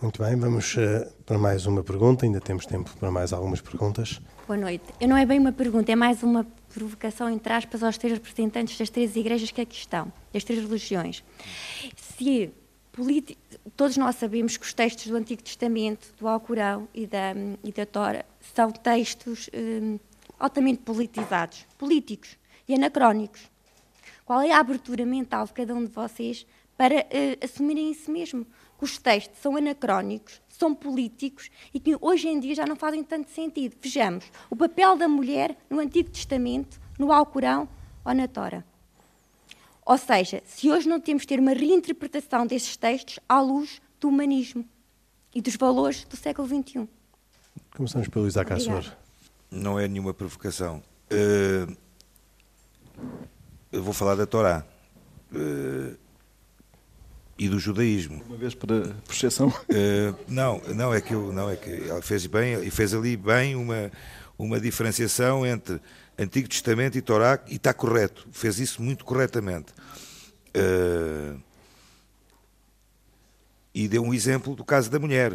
[0.00, 0.76] Muito bem, vamos
[1.26, 4.20] para mais uma pergunta, ainda temos tempo para mais algumas perguntas.
[4.46, 4.84] Boa noite.
[4.98, 8.78] Eu não é bem uma pergunta, é mais uma provocação, entre aspas, aos três representantes
[8.78, 11.22] das três igrejas que aqui estão, das três religiões.
[12.16, 12.50] Se
[13.76, 17.32] todos nós sabemos que os textos do Antigo Testamento, do Alcorão e da,
[17.62, 19.98] e da Tora, são textos um,
[20.38, 22.36] altamente politizados, políticos
[22.68, 23.50] e anacrónicos.
[24.24, 28.46] Qual é a abertura mental de cada um de vocês para uh, assumirem isso mesmo?
[28.78, 33.02] Que os textos são anacrónicos, são políticos e que hoje em dia já não fazem
[33.02, 33.76] tanto sentido.
[33.80, 37.68] Vejamos o papel da mulher no Antigo Testamento, no Alcorão
[38.04, 38.64] ou na Tora.
[39.90, 44.06] Ou seja, se hoje não temos de ter uma reinterpretação desses textos à luz do
[44.06, 44.64] humanismo
[45.34, 46.88] e dos valores do século XXI.
[47.76, 48.84] Começamos pelo Isaac Assor.
[49.50, 50.80] Não é nenhuma provocação.
[51.10, 51.76] Uh,
[53.72, 54.64] eu vou falar da Torá
[55.32, 55.98] uh,
[57.36, 58.22] e do judaísmo.
[58.28, 59.48] Uma vez para percepção.
[59.48, 63.16] Uh, não, não é que eu, não é que ela fez bem e fez ali
[63.16, 63.90] bem uma
[64.40, 65.78] uma diferenciação entre
[66.20, 69.72] Antigo Testamento e Torá, e está correto, fez isso muito corretamente.
[70.54, 71.40] Uh,
[73.74, 75.32] e deu um exemplo do caso da mulher.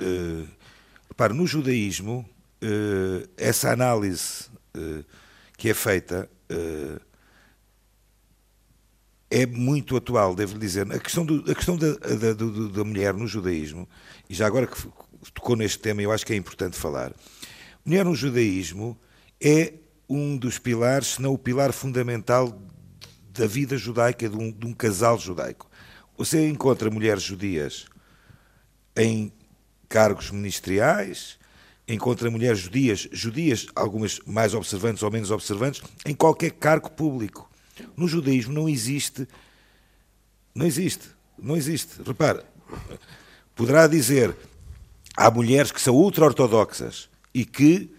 [0.00, 0.46] Uh,
[1.08, 2.24] repare, no judaísmo,
[2.62, 4.44] uh, essa análise
[4.76, 5.04] uh,
[5.58, 6.30] que é feita
[9.30, 10.92] é muito atual, devo dizer.
[10.92, 13.88] A questão, do, a questão da, da, do, da mulher no judaísmo,
[14.28, 14.76] e já agora que
[15.32, 17.12] tocou neste tema, eu acho que é importante falar.
[17.84, 18.98] Mulher no judaísmo
[19.40, 19.72] é
[20.14, 22.60] um dos pilares, se não o pilar fundamental
[23.30, 25.70] da vida judaica de um, de um casal judaico.
[26.18, 27.86] Você encontra mulheres judias
[28.94, 29.32] em
[29.88, 31.38] cargos ministeriais,
[31.88, 37.50] encontra mulheres judias, judias, algumas mais observantes ou menos observantes, em qualquer cargo público.
[37.96, 39.26] No judaísmo não existe,
[40.54, 42.02] não existe, não existe.
[42.04, 42.42] Repare,
[43.56, 44.36] poderá dizer,
[45.16, 47.94] há mulheres que são ultra-ortodoxas e que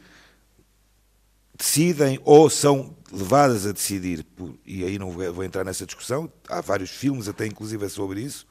[1.63, 6.59] decidem ou são levadas a decidir, por, e aí não vou entrar nessa discussão, há
[6.59, 8.45] vários filmes até inclusive sobre isso,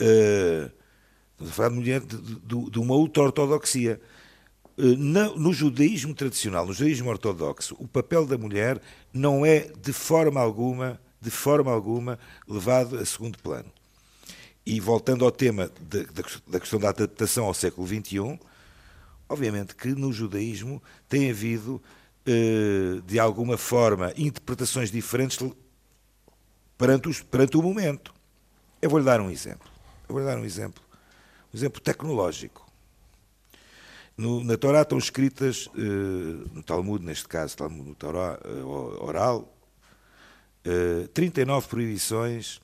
[0.00, 0.72] uh,
[1.32, 4.00] estamos a falar de mulher de, de, de uma ultra-ortodoxia.
[4.78, 4.96] Uh,
[5.36, 8.80] no judaísmo tradicional, no judaísmo ortodoxo, o papel da mulher
[9.12, 13.70] não é de forma alguma, de forma alguma, levado a segundo plano.
[14.64, 16.06] E voltando ao tema de,
[16.46, 18.38] da questão da adaptação ao século XXI,
[19.28, 21.97] obviamente que no judaísmo tem havido eh,
[23.06, 25.38] de alguma forma, interpretações diferentes
[26.76, 28.14] perante, os, perante o momento.
[28.80, 29.68] Eu vou-lhe dar um exemplo.
[30.08, 30.82] Eu vou-lhe dar um exemplo.
[31.52, 32.68] Um exemplo tecnológico.
[34.16, 39.56] No, na Torá estão escritas, uh, no Talmud, neste caso, no Torá uh, oral,
[40.66, 42.60] uh, 39 proibições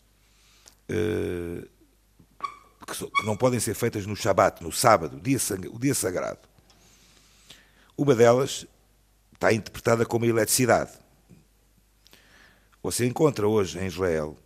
[2.86, 6.40] que, não podem ser feitas no Shabat, no sábado, o dia sagrado.
[7.96, 8.66] Uma delas
[9.34, 10.92] está interpretada como eletricidade.
[12.82, 14.36] Você encontra hoje em Israel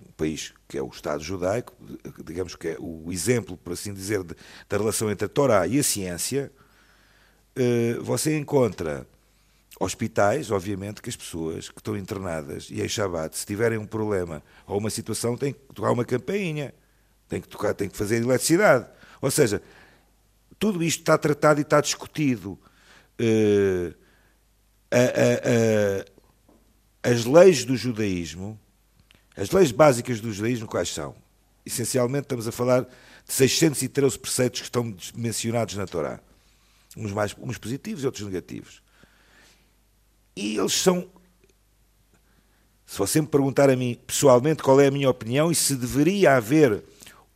[0.00, 1.72] um país que é o Estado judaico,
[2.24, 4.34] digamos que é o exemplo, por assim dizer, de,
[4.68, 6.50] da relação entre a Torá e a ciência,
[7.54, 9.06] eh, você encontra
[9.78, 14.42] hospitais, obviamente, que as pessoas que estão internadas e em Shabbat, se tiverem um problema
[14.66, 16.74] ou uma situação, têm que tocar uma campainha,
[17.28, 18.86] têm que, tocar, têm que fazer eletricidade.
[19.20, 19.62] Ou seja,
[20.58, 22.58] tudo isto está tratado e está discutido.
[23.20, 23.94] Uh,
[27.02, 28.58] as leis do judaísmo,
[29.36, 31.14] as leis básicas do judaísmo, quais são?
[31.66, 32.88] Essencialmente, estamos a falar de
[33.32, 36.20] 613 preceitos que estão mencionados na Torá.
[36.96, 38.82] Uns, mais, uns positivos e outros negativos.
[40.36, 41.08] E eles são.
[42.86, 46.36] Se você me perguntar a mim pessoalmente qual é a minha opinião e se deveria
[46.36, 46.84] haver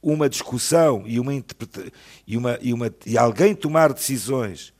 [0.00, 4.72] uma discussão e uma e uma e, uma, e alguém tomar decisões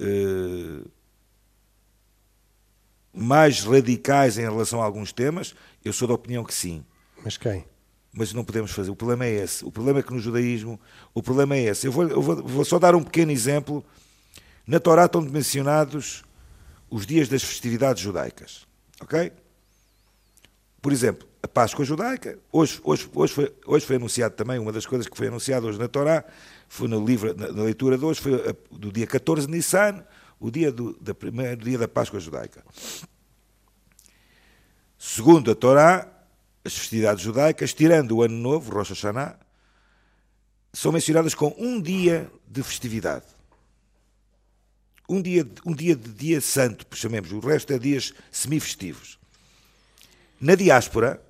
[0.00, 0.88] uh,
[3.12, 5.54] mais radicais em relação a alguns temas,
[5.84, 6.84] eu sou da opinião que sim.
[7.24, 7.64] Mas quem?
[8.12, 8.90] Mas não podemos fazer.
[8.90, 9.64] O problema é esse.
[9.64, 10.80] O problema é que no judaísmo,
[11.14, 11.86] o problema é esse.
[11.86, 13.84] Eu vou, eu vou, vou só dar um pequeno exemplo.
[14.66, 16.24] Na Torá estão mencionados
[16.90, 18.66] os dias das festividades judaicas.
[19.00, 19.32] Ok?
[20.82, 22.38] Por exemplo, a Páscoa judaica.
[22.52, 25.78] Hoje, hoje, hoje, foi, hoje foi anunciado também, uma das coisas que foi anunciada hoje
[25.78, 26.24] na Torá,
[26.68, 30.04] foi no livro, na, na leitura de hoje, foi a, do dia 14 de Nissan,
[30.40, 32.64] o dia do da primeiro dia da Páscoa judaica.
[34.98, 36.10] Segundo a Torá,
[36.64, 39.38] as festividades judaicas, tirando o Ano Novo, Rosh Hashanah,
[40.72, 43.26] são mencionadas com um dia de festividade
[45.10, 49.18] um dia, um dia de dia santo, chamemos, o resto é dias semifestivos.
[50.40, 51.20] Na diáspora,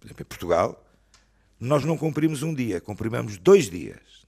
[0.00, 0.84] por exemplo, em Portugal,
[1.60, 4.26] nós não cumprimos um dia, cumprimamos dois dias.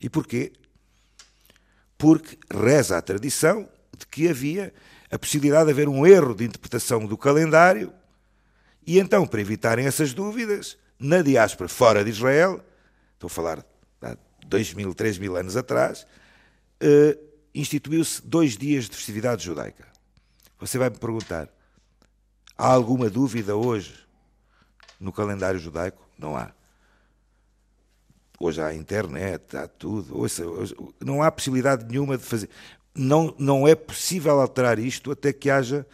[0.00, 0.52] E porquê?
[2.00, 4.72] Porque reza a tradição de que havia
[5.10, 7.92] a possibilidade de haver um erro de interpretação do calendário,
[8.86, 12.64] e então, para evitarem essas dúvidas, na diáspora fora de Israel,
[13.12, 13.66] estou a falar
[14.00, 16.06] há dois mil, três mil anos atrás,
[16.82, 17.20] uh,
[17.54, 19.86] instituiu-se dois dias de festividade judaica.
[20.58, 21.50] Você vai me perguntar:
[22.56, 23.94] há alguma dúvida hoje
[24.98, 26.02] no calendário judaico?
[26.18, 26.50] Não há.
[28.42, 30.16] Hoje há internet, há tudo.
[30.98, 32.48] Não há possibilidade nenhuma de fazer.
[32.94, 35.86] Não, não é possível alterar isto até que haja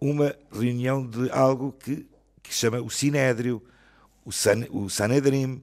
[0.00, 2.08] uma reunião de algo que,
[2.40, 3.60] que se chama o Sinédrio,
[4.24, 5.60] o, San, o Sanedrim,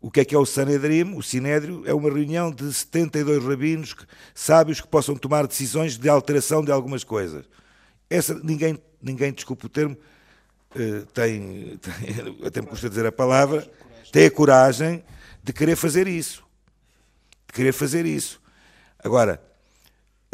[0.00, 1.14] o que é que é o Sanedrim?
[1.14, 3.94] O Sinédrio é uma reunião de 72 rabinos
[4.34, 7.44] sábios que possam tomar decisões de alteração de algumas coisas.
[8.08, 9.94] Essa, ninguém, ninguém desculpe o termo,
[10.74, 13.70] uh, tem, tem, até me custa dizer a palavra,
[14.10, 15.04] tem a coragem
[15.42, 16.44] de querer fazer isso.
[17.46, 18.40] De querer fazer isso.
[18.98, 19.42] Agora,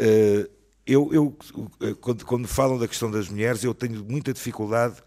[0.01, 0.49] uh,
[0.85, 1.37] eu, eu
[1.99, 5.01] quando, quando, falam da questão das mulheres, eu tenho muita dificuldade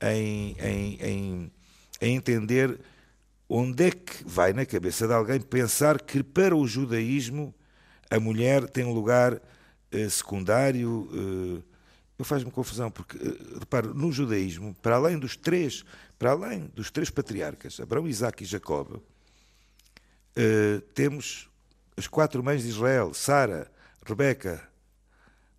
[0.00, 1.52] em, em, em,
[2.00, 2.78] em entender
[3.48, 7.54] Onde é que vai na cabeça de alguém pensar que para o judaísmo
[8.10, 9.40] a mulher tem um lugar
[9.92, 11.08] eh, secundário?
[11.12, 11.62] Eh,
[12.18, 15.84] eu faz-me confusão, porque, eh, repare, no judaísmo, para além dos três,
[16.18, 19.00] para além dos três patriarcas, Abraão, Isaac e Jacob,
[20.36, 21.48] eh, temos
[21.96, 23.70] as quatro mães de Israel, Sara,
[24.04, 24.62] Rebeca,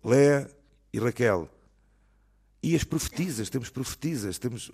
[0.04, 0.48] Léa
[0.92, 1.48] e Raquel.
[2.62, 4.70] E as profetisas, temos profetisas, temos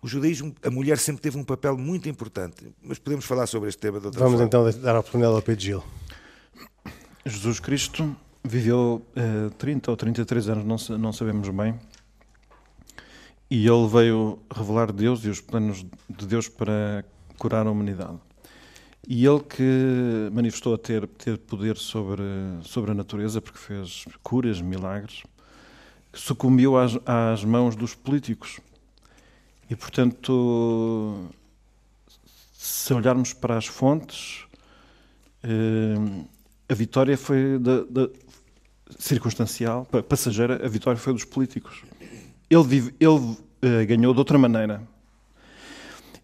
[0.00, 3.80] o judaísmo, a mulher sempre teve um papel muito importante, mas podemos falar sobre este
[3.80, 4.46] tema de outra Vamos forma.
[4.46, 5.84] então dar a oportunidade ao Pedro Gil.
[7.26, 11.74] Jesus Cristo viveu eh, 30 ou 33 anos, não, não sabemos bem,
[13.50, 17.04] e ele veio revelar Deus e os planos de Deus para
[17.36, 18.18] curar a humanidade.
[19.06, 22.22] E ele que manifestou a ter, ter poder sobre,
[22.62, 25.22] sobre a natureza, porque fez curas, milagres,
[26.12, 28.60] sucumbiu às, às mãos dos políticos.
[29.68, 31.28] E, portanto,
[32.52, 34.44] se olharmos para as fontes,
[35.42, 36.24] eh,
[36.68, 38.08] a vitória foi da, da,
[38.98, 41.82] circunstancial, passageira, a vitória foi dos políticos.
[42.48, 44.82] Ele, vive, ele eh, ganhou de outra maneira.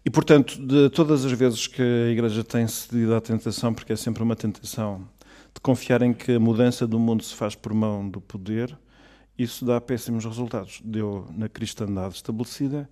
[0.03, 3.95] E, portanto, de todas as vezes que a Igreja tem cedido à tentação, porque é
[3.95, 5.07] sempre uma tentação,
[5.53, 8.75] de confiar em que a mudança do mundo se faz por mão do poder,
[9.37, 10.81] isso dá péssimos resultados.
[10.83, 12.89] Deu na cristandade estabelecida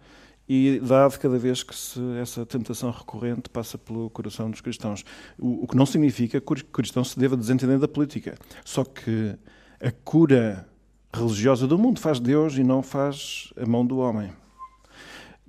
[0.48, 5.04] e dá de cada vez que se, essa tentação recorrente passa pelo coração dos cristãos.
[5.38, 8.38] O, o, que não significa que o cristão se deva desentender da política.
[8.66, 9.36] Só que
[9.80, 10.68] a cura
[11.14, 14.32] religiosa do mundo faz Deus e não faz a mão do homem.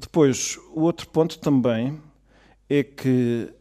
[0.01, 2.01] Depois, o outro ponto também
[2.71, 3.53] é que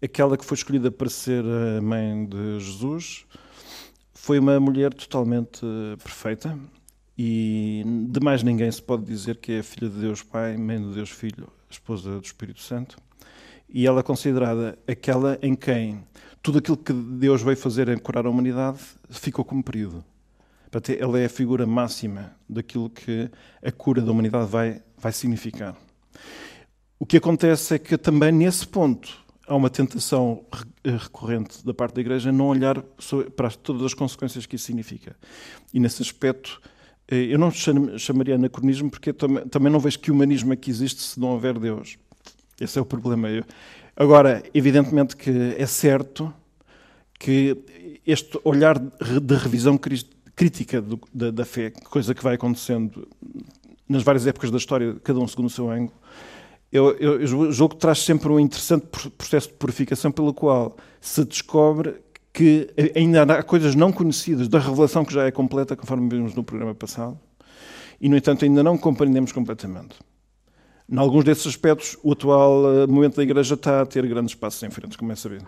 [0.00, 3.26] aquela que foi escolhida para ser a mãe de Jesus
[4.14, 5.60] foi uma mulher totalmente
[6.00, 6.56] perfeita,
[7.16, 10.94] e de mais ninguém se pode dizer que é filha de Deus Pai, mãe de
[10.94, 12.96] Deus Filho, esposa do Espírito Santo.
[13.68, 16.06] E ela é considerada aquela em quem
[16.40, 18.78] tudo aquilo que Deus veio fazer em curar a humanidade
[19.10, 20.04] ficou cumprido.
[21.00, 23.28] Ela é a figura máxima daquilo que
[23.60, 25.76] a cura da humanidade vai, vai significar.
[26.98, 30.44] O que acontece é que também nesse ponto há uma tentação
[30.84, 32.82] eh, recorrente da parte da Igreja não olhar
[33.34, 35.16] para todas as consequências que isso significa.
[35.72, 36.60] E nesse aspecto,
[37.08, 41.28] eh, eu não chamaria anacronismo porque também não vejo que humanismo que existe se não
[41.28, 41.96] houver Deus.
[42.60, 43.28] Esse é o problema.
[43.96, 46.32] Agora, evidentemente que é certo
[47.18, 47.56] que
[48.06, 49.78] este olhar de revisão
[50.36, 53.08] crítica da fé, coisa que vai acontecendo
[53.88, 55.92] nas várias épocas da história, cada um segundo o seu ângulo,
[56.70, 58.86] eu, eu, eu julgo que traz sempre um interessante
[59.16, 61.96] processo de purificação pelo qual se descobre
[62.32, 66.44] que ainda há coisas não conhecidas da revelação que já é completa, conforme vimos no
[66.44, 67.18] programa passado,
[68.00, 69.96] e, no entanto, ainda não compreendemos completamente.
[70.90, 74.62] Em alguns desses aspectos, o atual eh, momento da Igreja está a ter grandes passos
[74.62, 75.46] em frente, como é sabido.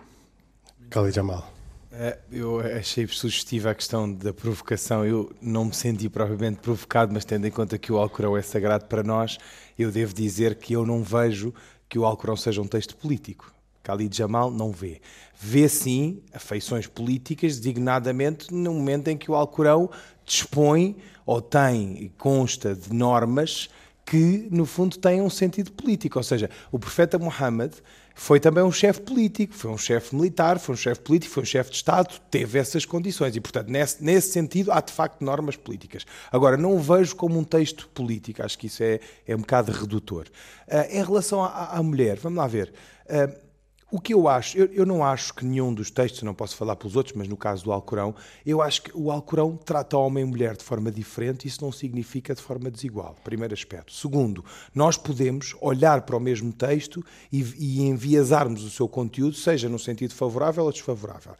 [0.89, 1.60] Khalid Jamal.
[1.93, 5.05] Eh, eu achei sugestiva a questão da provocação.
[5.05, 8.85] Eu não me senti propriamente provocado, mas tendo em conta que o Alcorão é sagrado
[8.85, 9.37] para nós,
[9.77, 11.53] eu devo dizer que eu não vejo
[11.89, 13.53] que o Alcorão seja um texto político.
[13.83, 15.01] Khalid Jamal não vê.
[15.37, 19.89] Vê sim afeições políticas, designadamente no momento em que o Alcorão
[20.23, 23.69] dispõe ou tem e consta de normas
[24.05, 26.19] que, no fundo, têm um sentido político.
[26.19, 27.73] Ou seja, o profeta Muhammad
[28.15, 31.45] foi também um chefe político, foi um chefe militar, foi um chefe político, foi um
[31.45, 33.35] chefe de Estado, teve essas condições.
[33.35, 36.05] E, portanto, nesse, nesse sentido, há de facto normas políticas.
[36.31, 39.71] Agora, não o vejo como um texto político, acho que isso é, é um bocado
[39.71, 40.27] redutor.
[40.67, 42.73] Uh, em relação à, à, mulher, vamos lá ver.
[43.05, 43.50] Uh,
[43.91, 46.77] o que eu acho, eu, eu, não acho que nenhum dos textos, não posso falar
[46.77, 48.15] pelos outros, mas no caso do Alcorão,
[48.45, 52.33] eu acho que o Alcorão trata homem e mulher de forma diferente, isso não significa
[52.33, 53.91] de forma desigual, primeiro aspecto.
[53.91, 59.67] Segundo, nós podemos olhar para o mesmo texto e, e enviesarmos o seu conteúdo, seja
[59.67, 61.33] no sentido favorável ou desfavorável.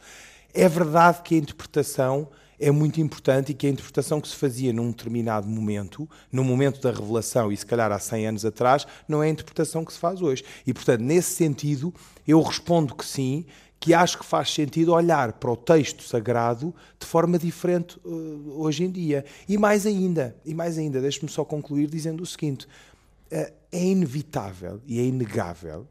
[0.52, 2.28] É verdade que a interpretação
[2.62, 6.80] é muito importante e que a interpretação que se fazia num determinado momento, no momento
[6.80, 9.98] da revelação e se calhar há 100 anos atrás, não é a interpretação que se
[9.98, 10.44] faz hoje.
[10.64, 11.92] E, portanto, nesse sentido,
[12.26, 13.44] eu respondo que sim,
[13.80, 18.84] que acho que faz sentido olhar para o texto sagrado de forma diferente uh, hoje
[18.84, 19.24] em dia.
[19.48, 22.66] E mais ainda, e mais ainda, deixe-me só concluir dizendo o seguinte:
[23.32, 25.88] uh, é inevitável e é inegável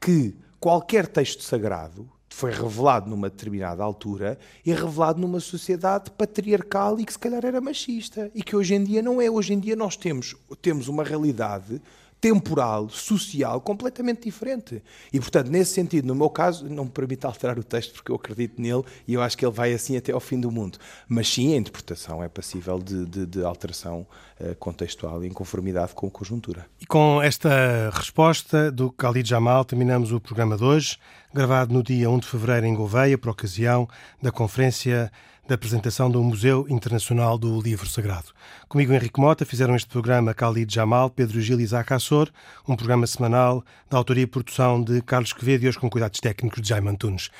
[0.00, 7.04] que qualquer texto sagrado foi revelado numa determinada altura e revelado numa sociedade patriarcal e
[7.06, 9.30] que se calhar era machista e que hoje em dia não é.
[9.30, 11.80] Hoje em dia nós temos, temos uma realidade
[12.26, 14.82] temporal, social, completamente diferente.
[15.12, 18.16] E, portanto, nesse sentido, no meu caso, não me permite alterar o texto porque eu
[18.16, 20.76] acredito nele e eu acho que ele vai assim até ao fim do mundo.
[21.08, 24.04] Mas sim, a interpretação é passível de, de, de alteração
[24.40, 26.66] uh, contextual em conformidade com a conjuntura.
[26.80, 30.98] E com esta resposta do Khalid Jamal, terminamos o programa de hoje,
[31.32, 33.88] gravado no dia 1 de fevereiro em Gouveia, por ocasião
[34.20, 35.12] da Conferência
[35.48, 38.28] da apresentação do Museu Internacional do Livro Sagrado.
[38.68, 42.30] Comigo, Henrique Mota, fizeram este programa Khalid Jamal, Pedro Gil e Isaac Assor,
[42.68, 46.60] um programa semanal da autoria e produção de Carlos Quevedo e hoje com cuidados técnicos
[46.60, 47.30] de Jaime Antunes.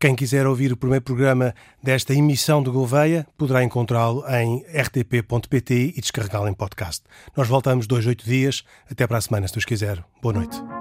[0.00, 1.52] Quem quiser ouvir o primeiro programa
[1.82, 7.02] desta emissão de Gouveia poderá encontrá-lo em rtp.pt e descarregá-lo em podcast.
[7.36, 8.62] Nós voltamos dois, oito dias.
[8.88, 10.04] Até para a semana, se Deus quiser.
[10.22, 10.77] Boa noite.